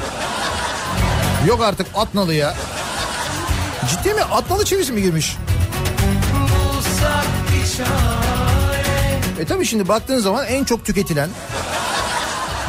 [1.47, 2.55] Yok artık at nalı ya.
[3.89, 4.21] Ciddi mi?
[4.21, 5.37] At nalı çivisi mi girmiş?
[9.39, 11.29] E tabii şimdi baktığın zaman en çok tüketilen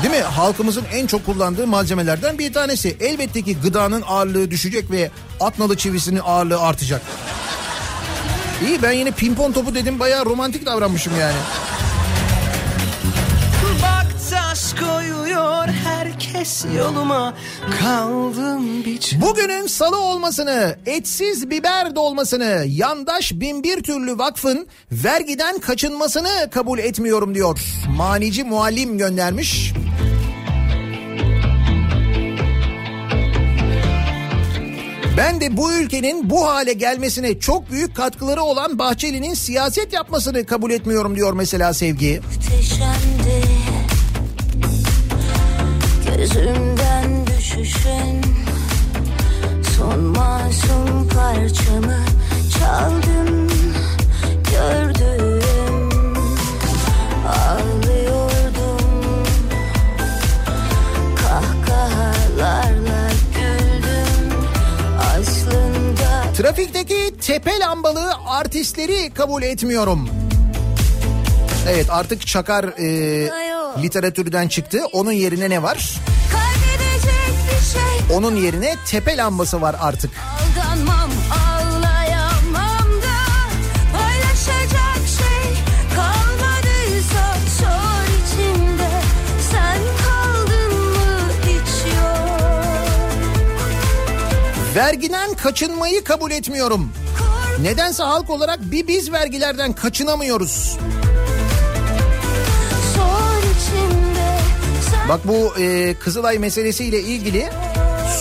[0.03, 0.23] Değil mi?
[0.23, 2.97] Halkımızın en çok kullandığı malzemelerden bir tanesi.
[3.01, 7.03] Elbette ki gıdanın ağırlığı düşecek ve atnalı çivisinin ağırlığı artacak.
[8.65, 11.37] İyi ben yine pimpon topu dedim bayağı romantik davranmışım yani.
[13.83, 17.35] Bak taş koyuyor herkes yoluma
[17.83, 26.51] Kaldım bir hiç Bugünün salı olmasını, etsiz biber dolmasını, yandaş binbir türlü vakfın vergiden kaçınmasını
[26.51, 27.61] kabul etmiyorum diyor.
[27.97, 29.73] Manici muallim göndermiş.
[35.17, 40.71] Ben de bu ülkenin bu hale gelmesine çok büyük katkıları olan Bahçeli'nin siyaset yapmasını kabul
[40.71, 42.21] etmiyorum diyor mesela Sevgi.
[42.27, 43.47] muhteşemdi
[46.17, 48.21] Gözümden düşüşün
[49.77, 52.05] Son masum parçamı
[52.59, 53.51] çaldın
[54.51, 54.96] Gördüm
[66.37, 70.09] Trafikteki tepe lambalı artistleri kabul etmiyorum.
[71.69, 72.87] Evet artık Çakar e,
[73.83, 74.81] literatürden çıktı.
[74.93, 75.77] Onun yerine ne var?
[77.73, 80.11] şey Onun yerine tepe lambası var artık.
[80.17, 80.66] Aldanmam
[94.77, 96.93] Vergiden kaçınmayı kabul etmiyorum.
[97.61, 100.79] Nedense halk olarak bir biz vergilerden kaçınamıyoruz.
[105.09, 107.49] Bak bu e, Kızılay meselesiyle ilgili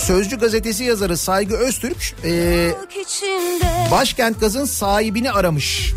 [0.06, 2.72] Sözcü gazetesi yazarı Saygı Öztürk e,
[3.92, 5.94] Başkent Gaz'ın sahibini aramış.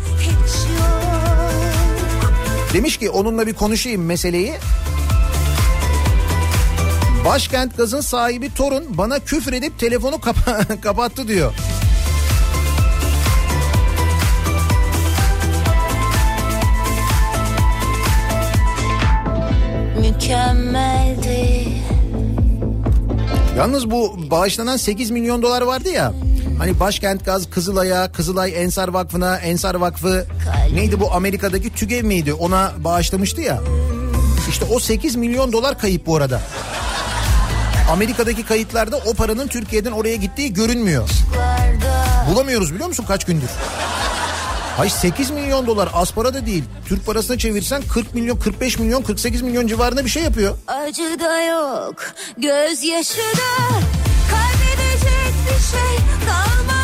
[2.73, 4.53] Demiş ki onunla bir konuşayım meseleyi.
[7.29, 11.53] Başkent Gaz'ın sahibi Torun bana küfür edip telefonu kapa- kapattı diyor.
[19.99, 21.67] Mükemmeldi
[23.57, 26.13] Yalnız bu bağışlanan 8 milyon dolar vardı ya.
[26.57, 30.27] Hani Başkent Gaz Kızılay'a, Kızılay Ensar Vakfı'na, Ensar Vakfı
[30.73, 33.61] neydi bu Amerika'daki TÜGEV miydi ona bağışlamıştı ya.
[34.49, 36.41] İşte o 8 milyon dolar kayıp bu arada.
[37.91, 41.09] Amerika'daki kayıtlarda o paranın Türkiye'den oraya gittiği görünmüyor.
[42.31, 43.49] Bulamıyoruz biliyor musun kaç gündür?
[44.77, 46.63] Hayır 8 milyon dolar az para da değil.
[46.87, 50.57] Türk parasına çevirsen 40 milyon, 45 milyon, 48 milyon civarında bir şey yapıyor.
[50.67, 51.95] Acı da yok,
[52.37, 53.69] gözyaşı da
[54.31, 56.78] Kaybedecek bir şey kalmadıysa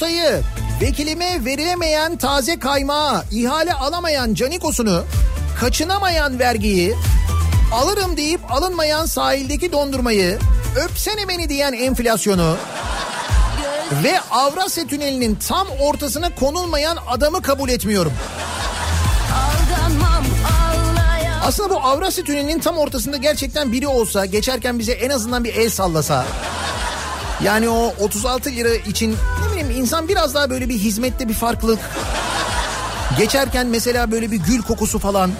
[0.00, 0.42] yumurtayı,
[0.80, 5.04] vekilime verilemeyen taze kaymağı, ihale alamayan canikosunu,
[5.60, 6.94] kaçınamayan vergiyi,
[7.72, 10.38] alırım deyip alınmayan sahildeki dondurmayı,
[10.76, 12.56] öpsene beni diyen enflasyonu
[14.04, 18.12] ve Avrasya Tüneli'nin tam ortasına konulmayan adamı kabul etmiyorum.
[21.44, 25.70] Aslında bu Avrasya Tüneli'nin tam ortasında gerçekten biri olsa, geçerken bize en azından bir el
[25.70, 26.24] sallasa.
[27.44, 31.78] Yani o 36 lira için ne bileyim insan biraz daha böyle bir hizmette bir farklılık.
[33.18, 35.30] Geçerken mesela böyle bir gül kokusu falan.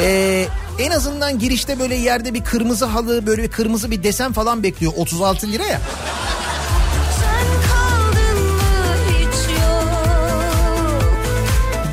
[0.00, 0.46] Ee,
[0.78, 4.92] en azından girişte böyle yerde bir kırmızı halı böyle bir kırmızı bir desen falan bekliyor
[4.96, 5.80] 36 lira ya.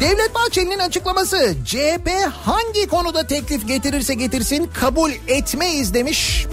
[0.01, 2.09] Devlet Bahçeli'nin açıklaması CHP
[2.45, 6.47] hangi konuda teklif getirirse getirsin kabul etmeyiz demiş.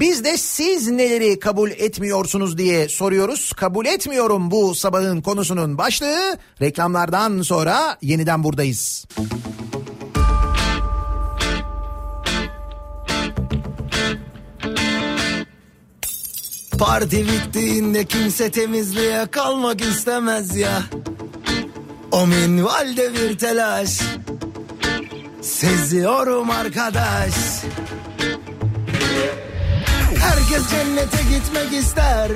[0.00, 3.52] Biz de siz neleri kabul etmiyorsunuz diye soruyoruz.
[3.52, 6.38] Kabul etmiyorum bu sabahın konusunun başlığı.
[6.60, 9.04] Reklamlardan sonra yeniden buradayız.
[16.78, 20.82] Parti bittiğinde kimse temizliğe kalmak istemez ya
[22.10, 24.00] O minvalde bir telaş
[25.42, 27.34] Seziyorum arkadaş
[30.18, 32.30] Herkes cennete gitmek ister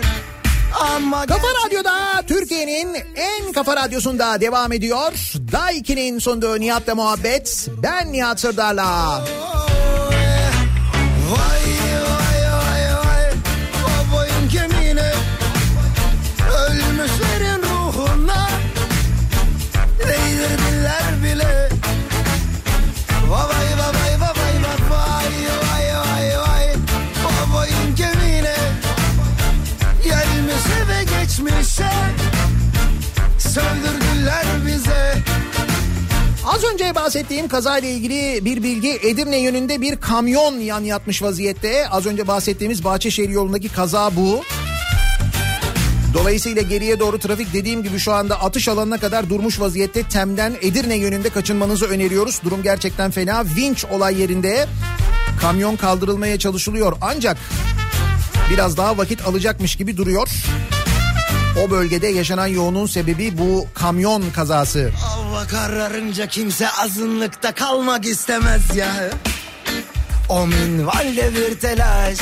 [0.80, 5.12] Ama Kafa Radyo'da Türkiye'nin en kafa radyosunda devam ediyor.
[5.52, 7.68] Daiki'nin sunduğu Nihat'la muhabbet.
[7.82, 9.20] Ben Nihat Sırdar'la.
[9.20, 9.30] Vay
[10.10, 10.18] vay
[11.30, 11.83] vay vay
[33.54, 35.14] Sövdürdüler bize
[36.46, 41.88] Az önce bahsettiğim kazayla ilgili bir bilgi Edirne yönünde bir kamyon yan yatmış vaziyette.
[41.88, 44.42] Az önce bahsettiğimiz Bahçeşehir yolundaki kaza bu.
[46.14, 50.02] Dolayısıyla geriye doğru trafik dediğim gibi şu anda atış alanına kadar durmuş vaziyette.
[50.02, 52.40] Tem'den Edirne yönünde kaçınmanızı öneriyoruz.
[52.44, 53.44] Durum gerçekten fena.
[53.56, 54.66] Vinç olay yerinde
[55.40, 56.96] kamyon kaldırılmaya çalışılıyor.
[57.00, 57.36] Ancak
[58.50, 60.28] biraz daha vakit alacakmış gibi duruyor.
[61.62, 64.88] O bölgede yaşanan yoğunluğun sebebi bu kamyon kazası.
[64.88, 69.10] Hava kararınca kimse azınlıkta kalmak istemez ya
[70.28, 72.18] O minvalde bir telaş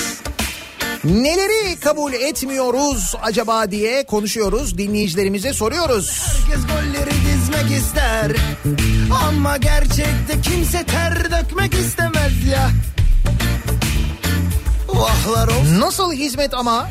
[1.04, 4.78] Neleri kabul etmiyoruz acaba diye konuşuyoruz.
[4.78, 6.22] Dinleyicilerimize soruyoruz.
[6.26, 8.32] Herkes golleri dizmek ister
[9.28, 12.70] Ama gerçekte kimse ter dökmek istemez ya
[14.88, 16.88] Vahlar olsun Nasıl hizmet ama?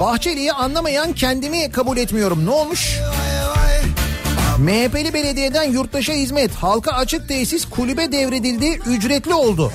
[0.00, 2.46] Bahçeli'yi anlamayan kendimi kabul etmiyorum.
[2.46, 2.98] Ne olmuş?
[4.58, 9.72] MHP'li belediyeden yurttaşa hizmet, halka açık tesis kulübe devredildi, ücretli oldu.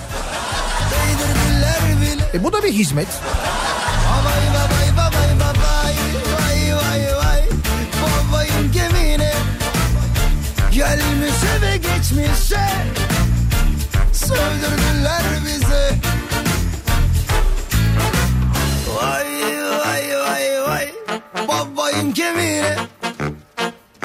[2.34, 3.08] E bu da bir hizmet.
[3.08, 5.46] Vay vay vay vay vay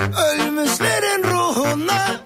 [0.00, 2.20] Ölmüşlerin ruhuna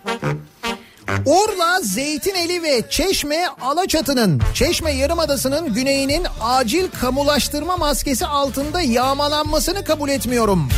[1.27, 10.69] Urla, Zeytineli ve Çeşme Alaçatı'nın Çeşme Yarımadası'nın güneyinin acil kamulaştırma maskesi altında yağmalanmasını kabul etmiyorum.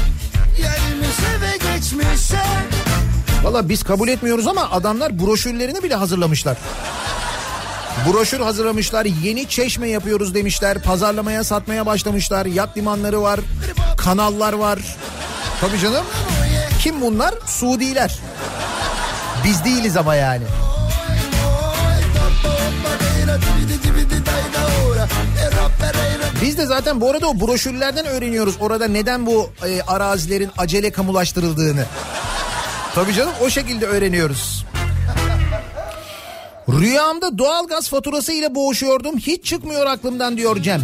[0.56, 2.42] Gelmişe ve geçmişe
[3.42, 6.56] Valla biz kabul etmiyoruz ama adamlar broşürlerini bile hazırlamışlar.
[8.12, 13.40] Broşür hazırlamışlar, yeni çeşme yapıyoruz demişler, pazarlamaya satmaya başlamışlar, yat limanları var,
[13.98, 14.78] kanallar var.
[15.60, 16.04] Tabii canım.
[16.80, 17.34] Kim bunlar?
[17.46, 18.18] Suudiler.
[19.44, 20.44] Biz değiliz ama yani.
[26.42, 31.84] Biz de zaten bu arada o broşürlerden öğreniyoruz orada neden bu e, arazilerin acele kamulaştırıldığını.
[32.94, 34.66] Tabii canım o şekilde öğreniyoruz.
[36.68, 39.18] Rüyamda doğalgaz faturası ile boğuşuyordum.
[39.18, 40.82] Hiç çıkmıyor aklımdan diyor Cem.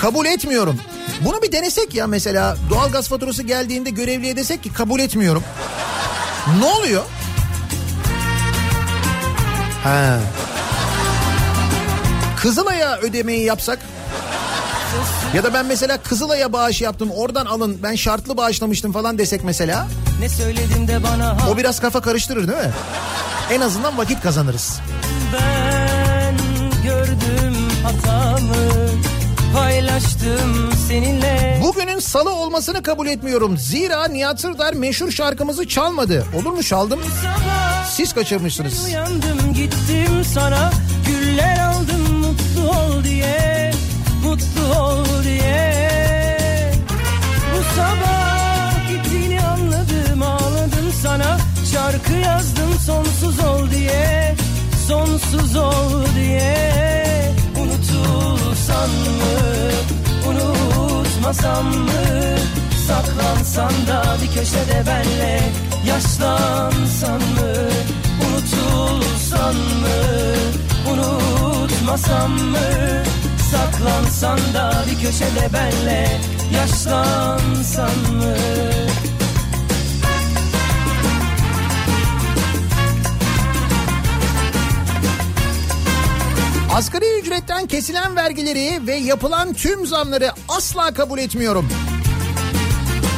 [0.00, 0.80] Kabul etmiyorum.
[1.24, 5.44] Bunu bir denesek ya mesela doğalgaz faturası geldiğinde görevliye desek ki kabul etmiyorum.
[6.60, 7.02] Ne oluyor?
[9.84, 10.18] Ha.
[12.36, 13.78] Kızılay'a ödemeyi yapsak
[15.34, 19.86] ya da ben mesela Kızılay'a bağış yaptım oradan alın ben şartlı bağışlamıştım falan desek mesela
[20.20, 22.72] Ne söyledin de bana o biraz kafa karıştırır değil mi?
[23.52, 24.80] En azından vakit kazanırız.
[25.32, 26.36] Ben
[26.84, 28.88] gördüm hatamı
[29.54, 33.58] Paylaştım seninle Bugünün salı olmasını kabul etmiyorum.
[33.58, 36.26] Zira Nihat Sırdar meşhur şarkımızı çalmadı.
[36.36, 37.00] Olur mu çaldım?
[37.90, 38.84] Siz kaçırmışsınız.
[38.84, 40.72] Uyandım gittim sana
[41.06, 43.72] Güller aldım mutlu ol diye
[44.24, 46.72] Mutlu ol diye
[47.54, 51.38] Bu sabah gittiğini anladım Ağladım sana
[51.72, 54.34] Şarkı yazdım sonsuz ol diye
[54.88, 57.01] Sonsuz ol diye
[58.88, 59.72] mı?
[60.28, 62.36] Unutmasam mı?
[62.86, 65.40] Saklansan da bir köşede benle
[65.86, 67.52] Yaşlansan mı?
[68.26, 69.98] Unutulsan mı?
[70.92, 72.58] Unutmasam mı?
[73.50, 76.20] Saklansan da bir köşede benle
[76.54, 78.36] Yaşlansan mı
[86.74, 91.68] Asgari ücretten kesilen vergileri ve yapılan tüm zamları asla kabul etmiyorum.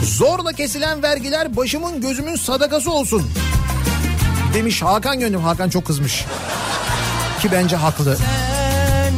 [0.03, 3.31] Zorla kesilen vergiler başımın gözümün sadakası olsun.
[4.55, 5.41] Demiş Hakan Gönlüm.
[5.41, 6.25] Hakan çok kızmış.
[7.43, 8.17] Ki bence haklı.
[8.17, 9.13] Sen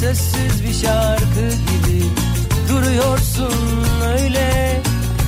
[0.00, 2.04] sessiz bir şarkı gibi
[2.68, 4.80] duruyorsun öyle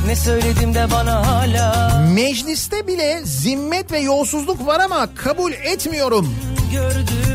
[0.07, 6.35] Ne söyledim de bana hala Mecliste bile zimmet ve yolsuzluk var ama kabul etmiyorum.
[6.73, 7.26] gördüm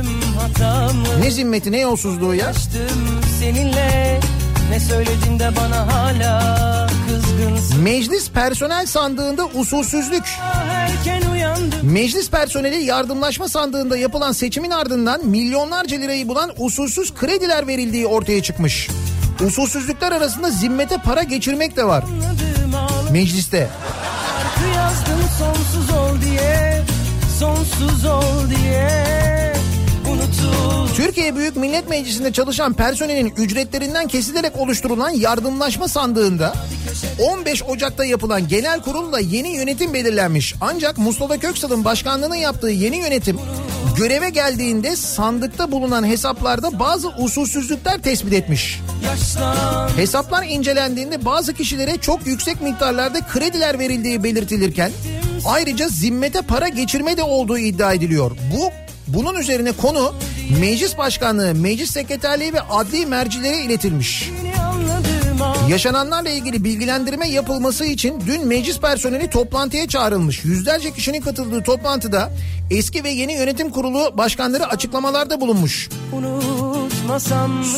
[1.20, 2.54] Ne zimmeti ne yolsuzluğu ya?
[3.40, 4.20] Seninle
[4.70, 10.24] ne söyledim de bana hala kızgınsın Meclis personel sandığında usulsüzlük.
[11.82, 18.90] Meclis personeli yardımlaşma sandığında yapılan seçimin ardından milyonlarca lirayı bulan usulsüz krediler verildiği ortaya çıkmış.
[19.48, 22.04] Usulsüzlükler arasında zimmete para geçirmek de var
[23.12, 23.70] mecliste.
[24.28, 26.82] Şarkı yazdım sonsuz ol diye
[27.40, 29.21] Sonsuz ol diye
[30.96, 36.54] Türkiye Büyük Millet Meclisi'nde çalışan personelin ücretlerinden kesilerek oluşturulan yardımlaşma sandığında
[37.20, 40.56] 15 Ocak'ta yapılan genel kurulla yeni yönetim belirlenmiş.
[40.62, 43.40] Ancak Mustafa Köksal'ın başkanlığını yaptığı yeni yönetim
[43.98, 48.80] göreve geldiğinde sandıkta bulunan hesaplarda bazı usulsüzlükler tespit etmiş.
[49.96, 54.92] Hesaplar incelendiğinde bazı kişilere çok yüksek miktarlarda krediler verildiği belirtilirken
[55.46, 58.32] ayrıca zimmete para geçirme de olduğu iddia ediliyor.
[58.58, 58.72] Bu
[59.14, 60.14] bunun üzerine konu
[60.60, 64.30] Meclis Başkanlığı, Meclis Sekreterliği ve adli mercilere iletilmiş.
[65.70, 70.46] Yaşananlarla ilgili bilgilendirme yapılması için dün meclis personeli toplantıya çağrılmış.
[70.46, 72.32] Yüzlerce kişinin katıldığı toplantıda
[72.72, 75.90] eski ve yeni yönetim kurulu başkanları açıklamalarda bulunmuş.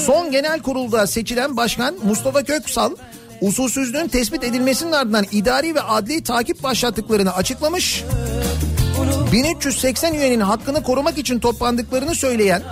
[0.06, 2.92] Son genel kurulda seçilen başkan Mustafa Köksal
[3.42, 8.04] usulsüzlüğün tespit edilmesinin ardından idari ve adli takip başlattıklarını açıklamış.
[9.34, 12.64] 1380 üyenin hakkını korumak için toplandıklarını söyleyen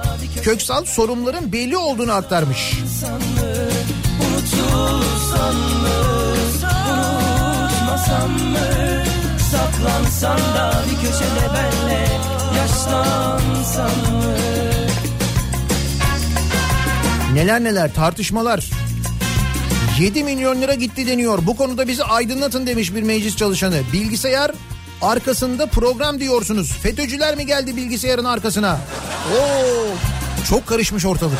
[0.41, 2.73] Köksal sorunların belli olduğunu aktarmış.
[9.51, 12.07] Saklansan da bir köşede benle
[12.57, 14.35] Yaşlansan mı?
[17.33, 18.69] Neler neler tartışmalar.
[19.99, 21.39] 7 milyon lira gitti deniyor.
[21.47, 23.81] Bu konuda bizi aydınlatın demiş bir meclis çalışanı.
[23.93, 24.51] Bilgisayar
[25.01, 26.71] arkasında program diyorsunuz.
[26.71, 28.79] FETÖ'cüler mi geldi bilgisayarın arkasına?
[29.33, 29.95] Oo,
[30.49, 31.37] çok karışmış ortalık.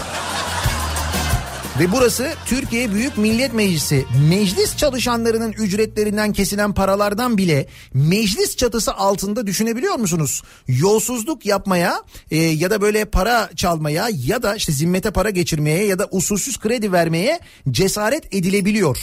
[1.79, 4.05] Ve burası Türkiye Büyük Millet Meclisi.
[4.29, 10.43] Meclis çalışanlarının ücretlerinden kesilen paralardan bile meclis çatısı altında düşünebiliyor musunuz?
[10.67, 12.01] Yolsuzluk yapmaya
[12.31, 16.59] e, ya da böyle para çalmaya ya da işte zimmete para geçirmeye ya da usulsüz
[16.59, 17.39] kredi vermeye
[17.71, 18.97] cesaret edilebiliyor.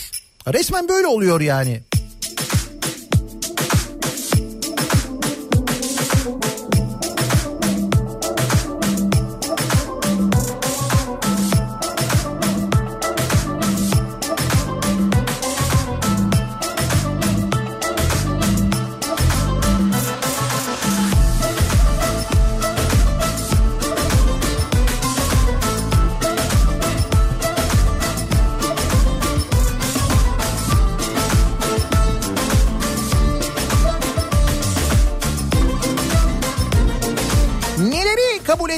[0.52, 1.80] Resmen böyle oluyor yani.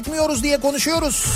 [0.00, 1.26] Etmiyoruz diye konuşuyoruz.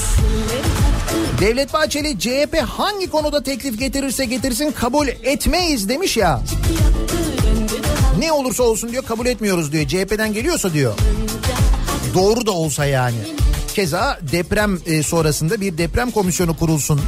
[1.40, 6.40] Devlet Bahçeli CHP hangi konuda teklif getirirse getirsin kabul etmeyiz demiş ya.
[8.18, 9.88] Ne olursa olsun diyor kabul etmiyoruz diyor.
[9.88, 10.94] CHP'den geliyorsa diyor.
[12.14, 13.16] Doğru da olsa yani.
[13.74, 17.00] Keza deprem e, sonrasında bir deprem komisyonu kurulsun.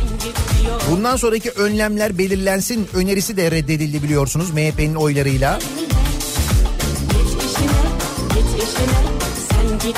[0.91, 5.59] Bundan sonraki önlemler belirlensin önerisi de reddedildi biliyorsunuz MHP'nin oylarıyla.
[7.09, 7.83] Geç işine,
[8.35, 8.99] geç işine,
[9.49, 9.97] sen git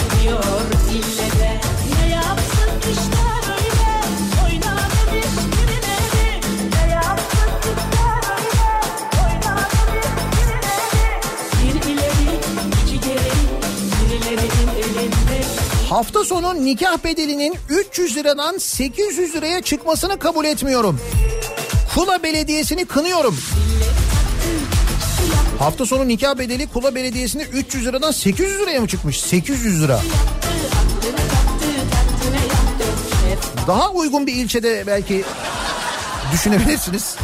[15.99, 21.01] Hafta sonu nikah bedelinin 300 liradan 800 liraya çıkmasını kabul etmiyorum.
[21.95, 23.37] Kula Belediyesi'ni kınıyorum.
[25.59, 29.21] Hafta sonu nikah bedeli Kula Belediyesi'nde 300 liradan 800 liraya mı çıkmış?
[29.21, 30.01] 800 lira.
[33.67, 35.25] Daha uygun bir ilçede belki
[36.33, 37.17] düşünebilirsiniz.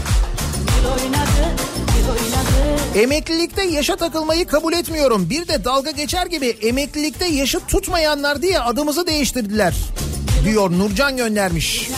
[2.95, 5.31] Emeklilikte yaşa takılmayı kabul etmiyorum.
[5.31, 9.75] Bir de dalga geçer gibi emeklilikte yaşı tutmayanlar diye adımızı değiştirdiler.
[10.45, 11.91] Diyor Nurcan göndermiş.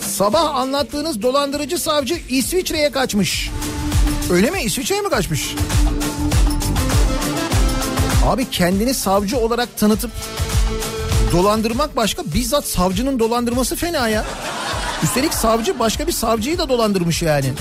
[0.00, 3.50] Sabah anlattığınız dolandırıcı savcı İsviçre'ye kaçmış.
[4.30, 4.62] Öyle mi?
[4.62, 5.54] İsviçre'ye mi kaçmış?
[8.26, 10.10] Abi kendini savcı olarak tanıtıp
[11.32, 12.22] dolandırmak başka.
[12.34, 14.24] Bizzat savcının dolandırması fena ya.
[15.02, 17.52] Üstelik savcı başka bir savcıyı da dolandırmış yani.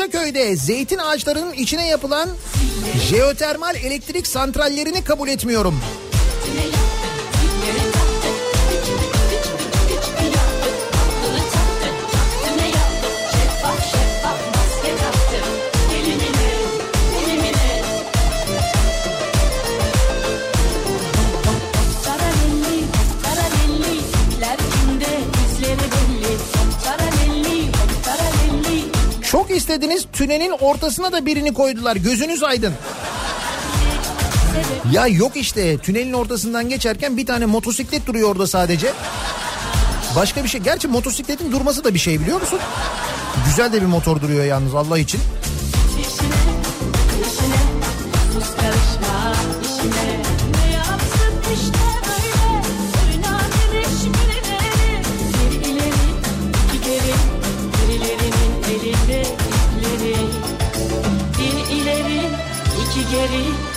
[0.00, 2.28] Kızılcaköy'de zeytin ağaçlarının içine yapılan
[3.10, 5.80] jeotermal elektrik santrallerini kabul etmiyorum.
[29.60, 32.72] İstediniz tünelin ortasına da birini koydular gözünüz aydın.
[34.92, 38.92] Ya yok işte tünelin ortasından geçerken bir tane motosiklet duruyor orada sadece.
[40.16, 40.60] Başka bir şey.
[40.60, 42.58] Gerçi motosikletin durması da bir şey biliyor musun?
[43.46, 45.20] Güzel de bir motor duruyor yalnız Allah için.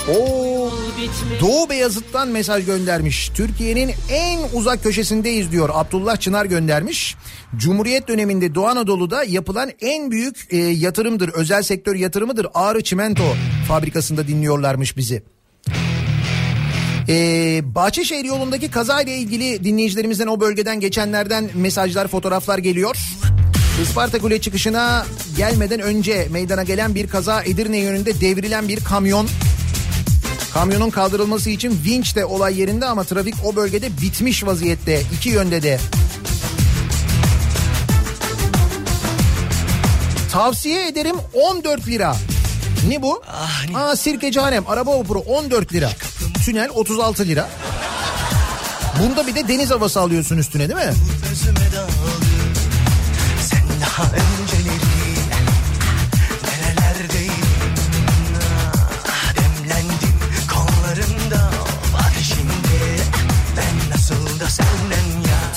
[0.09, 0.71] Oo.
[1.39, 3.31] Doğu Beyazıt'tan mesaj göndermiş.
[3.35, 5.69] Türkiye'nin en uzak köşesindeyiz diyor.
[5.73, 7.15] Abdullah Çınar göndermiş.
[7.57, 11.29] Cumhuriyet döneminde Doğu Anadolu'da yapılan en büyük e, yatırımdır.
[11.29, 12.47] Özel sektör yatırımıdır.
[12.53, 13.35] Ağrı Çimento
[13.67, 15.23] fabrikasında dinliyorlarmış bizi.
[17.09, 22.97] Ee, Bahçeşehir yolundaki kazayla ilgili dinleyicilerimizden o bölgeden geçenlerden mesajlar, fotoğraflar geliyor.
[23.83, 25.05] Isparta Kule çıkışına
[25.37, 29.27] gelmeden önce meydana gelen bir kaza Edirne yönünde devrilen bir kamyon.
[30.53, 35.01] Kamyonun kaldırılması için vinç de olay yerinde ama trafik o bölgede bitmiş vaziyette.
[35.13, 35.79] iki yönde de.
[40.31, 42.15] Tavsiye ederim 14 lira.
[42.87, 43.21] Ne bu?
[43.75, 45.89] Aa Sirkecihanem araba vapuru 14 lira.
[46.45, 47.49] Tünel 36 lira.
[49.01, 50.93] Bunda bir de deniz havası alıyorsun üstüne değil mi?
[53.41, 54.52] Sen daha önceleri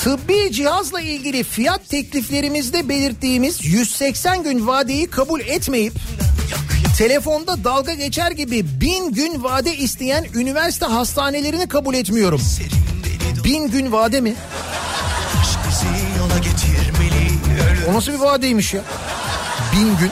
[0.07, 5.93] Tıbbi cihazla ilgili fiyat tekliflerimizde belirttiğimiz 180 gün vadeyi kabul etmeyip
[6.97, 12.41] telefonda dalga geçer gibi bin gün vade isteyen üniversite hastanelerini kabul etmiyorum.
[13.43, 14.35] Bin gün vade mi?
[17.89, 18.81] O nasıl bir vadeymiş ya?
[19.75, 20.11] Bin gün.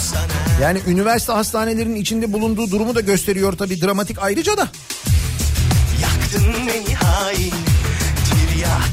[0.00, 4.68] sana Yani üniversite hastanelerinin içinde bulunduğu durumu da gösteriyor tabii dramatik ayrıca da.
[6.02, 7.73] Yaktın beni hain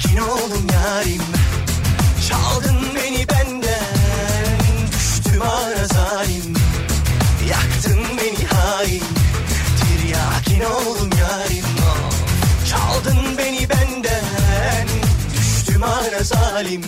[0.02, 1.22] Tiryakin oldum yarim.
[2.30, 4.60] Çaldın beni benden
[4.91, 6.53] Düştüm ara zalim.
[7.49, 9.03] Yaktın beni hain
[9.80, 11.65] Tiryakin oldum yarim.
[12.69, 14.88] Çaldın beni benden
[15.38, 16.82] Düştüm ara zalim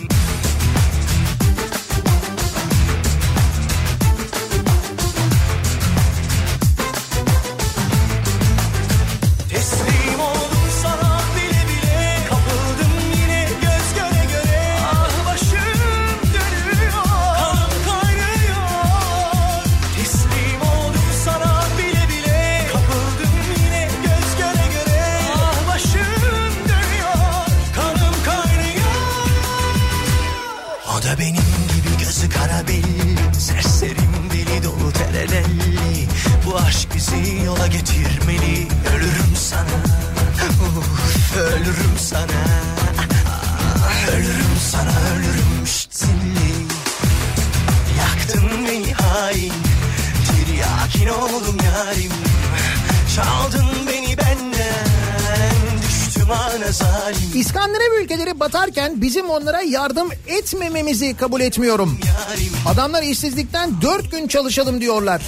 [35.28, 36.08] terelelli
[36.46, 38.68] Bu aşk bizi yola getirmeli.
[38.96, 39.84] Ölürüm sana
[40.78, 42.44] Uf, Ölürüm sana.
[44.16, 46.54] Ölürüm sana ölürüm şşt zilli
[48.00, 49.54] Yaktın beni hain
[50.28, 52.12] Tiryakin oldum yarim.
[53.16, 53.73] Çaldın
[57.36, 62.00] İskandinav ülkeleri batarken bizim onlara yardım etmememizi kabul etmiyorum.
[62.68, 65.22] Adamlar işsizlikten dört gün çalışalım diyorlar.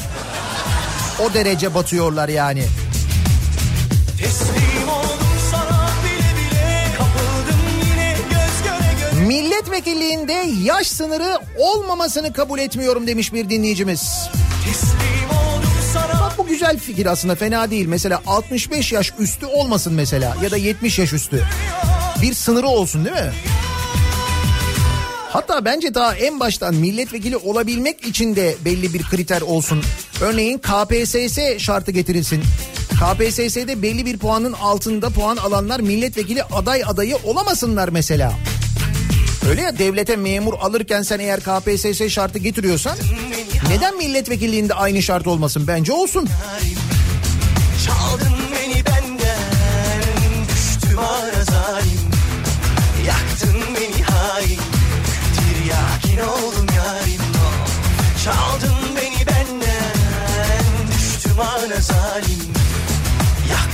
[1.20, 2.64] O derece batıyorlar yani.
[4.20, 7.60] Teslim oldum sana bile bile Kapıldım
[7.92, 14.30] yine göz göre göre Milletvekilliğinde yaş sınırı olmamasını kabul etmiyorum demiş bir dinleyicimiz.
[14.66, 15.05] Teslim
[16.66, 17.86] güzel fikir aslında fena değil.
[17.88, 21.44] Mesela 65 yaş üstü olmasın mesela ya da 70 yaş üstü.
[22.22, 23.32] Bir sınırı olsun değil mi?
[25.30, 29.84] Hatta bence daha en baştan milletvekili olabilmek için de belli bir kriter olsun.
[30.22, 32.44] Örneğin KPSS şartı getirilsin.
[32.90, 38.34] KPSS'de belli bir puanın altında puan alanlar milletvekili aday adayı olamasınlar mesela.
[39.50, 42.98] Öyle ya devlete memur alırken sen eğer KPSS şartı getiriyorsan
[43.70, 45.64] neden milletvekilliğinde aynı şart olmasın?
[45.68, 46.30] Bence olsun.
[47.86, 50.04] Çaldın beni benden
[50.56, 52.00] Düştüm ara zalim
[53.08, 54.60] Yaktın beni hain
[55.36, 57.22] Tiryakin oldum yarim
[58.26, 59.96] Çaldın beni benden
[60.98, 62.56] Düştüm ara zalim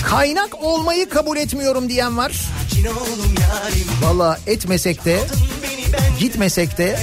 [0.05, 2.41] Kaynak olmayı kabul etmiyorum diyen var.
[4.01, 5.19] Valla etmesek de
[6.19, 6.99] gitmesek de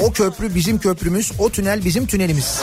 [0.00, 2.62] o köprü bizim köprümüz, o tünel bizim tünelimiz.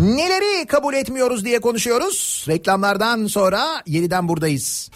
[0.00, 2.44] Neleri kabul etmiyoruz diye konuşuyoruz.
[2.48, 4.90] Reklamlardan sonra yeniden buradayız.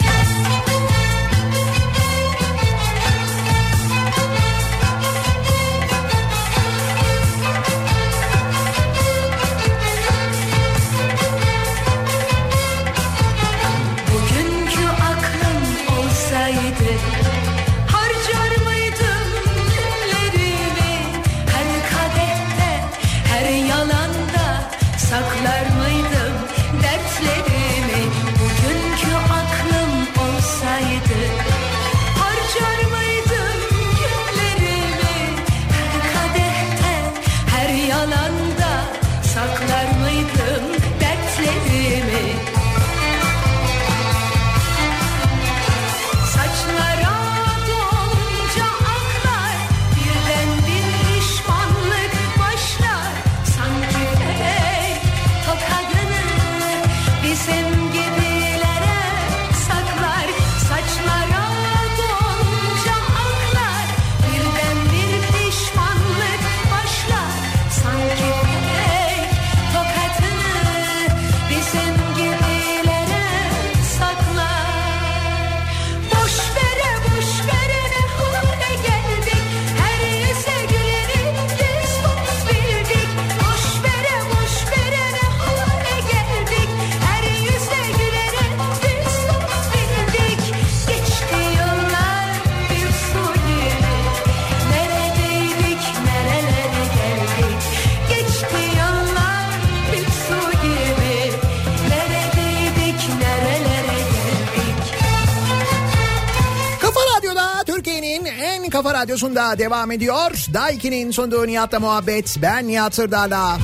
[109.16, 110.30] Radyosu'nda devam ediyor.
[110.54, 112.36] Daiki'nin sunduğu Nihat'la muhabbet.
[112.42, 113.58] Ben Nihat Sırdar'la.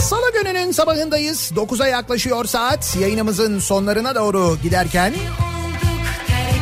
[0.00, 1.52] Salı gününün sabahındayız.
[1.56, 2.96] 9'a yaklaşıyor saat.
[3.00, 5.12] Yayınımızın sonlarına doğru giderken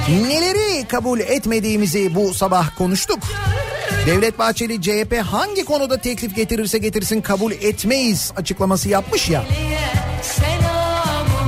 [0.09, 3.19] neleri kabul etmediğimizi bu sabah konuştuk.
[4.07, 9.45] Devlet Bahçeli CHP hangi konuda teklif getirirse getirsin kabul etmeyiz açıklaması yapmış ya.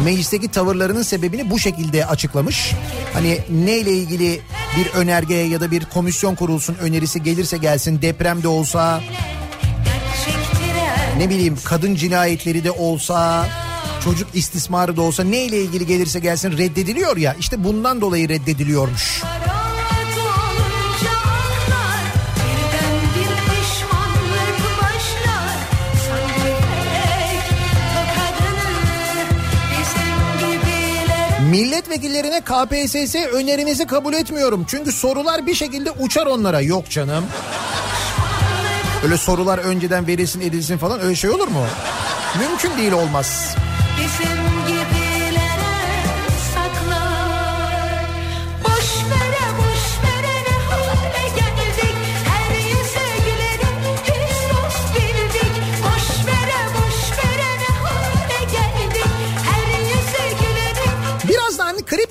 [0.04, 2.72] Meclisteki tavırlarının sebebini bu şekilde açıklamış.
[3.12, 4.40] Hani neyle ilgili
[4.76, 9.00] bir önerge ya da bir komisyon kurulsun önerisi gelirse gelsin depremde olsa
[11.18, 13.46] ne bileyim kadın cinayetleri de olsa
[14.04, 19.22] çocuk istismarı da olsa neyle ilgili gelirse gelsin reddediliyor ya işte bundan dolayı reddediliyormuş.
[31.50, 34.64] Milletvekillerine KPSS önerinizi kabul etmiyorum.
[34.68, 36.60] Çünkü sorular bir şekilde uçar onlara.
[36.60, 37.24] Yok canım.
[39.04, 41.66] Öyle sorular önceden verilsin edilsin falan öyle şey olur mu?
[42.38, 43.54] Mümkün değil olmaz.
[43.56, 43.67] Bizim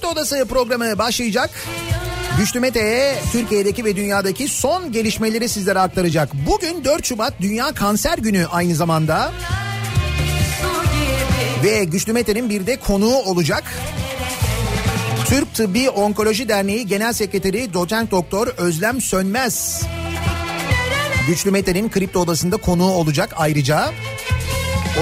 [0.07, 1.49] Kripto Odası programı başlayacak.
[2.38, 6.29] Güçlü Mete Türkiye'deki ve dünyadaki son gelişmeleri sizlere aktaracak.
[6.34, 9.31] Bugün 4 Şubat Dünya Kanser Günü aynı zamanda.
[11.63, 13.63] Ve Güçlü Mete'nin bir de konuğu olacak.
[15.25, 19.84] Türk Tıbbi Onkoloji Derneği Genel Sekreteri Doçent Doktor Özlem Sönmez.
[21.27, 23.91] Güçlü Mete'nin Kripto Odası'nda konuğu olacak ayrıca.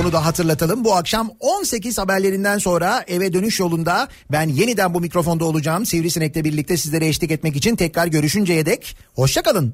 [0.02, 0.84] Onu da hatırlatalım.
[0.84, 5.86] Bu akşam 18 haberlerinden sonra eve dönüş yolunda ben yeniden bu mikrofonda olacağım.
[5.86, 9.74] Sivrisinek'le birlikte sizlere eşlik etmek için tekrar görüşünceye dek hoşçakalın.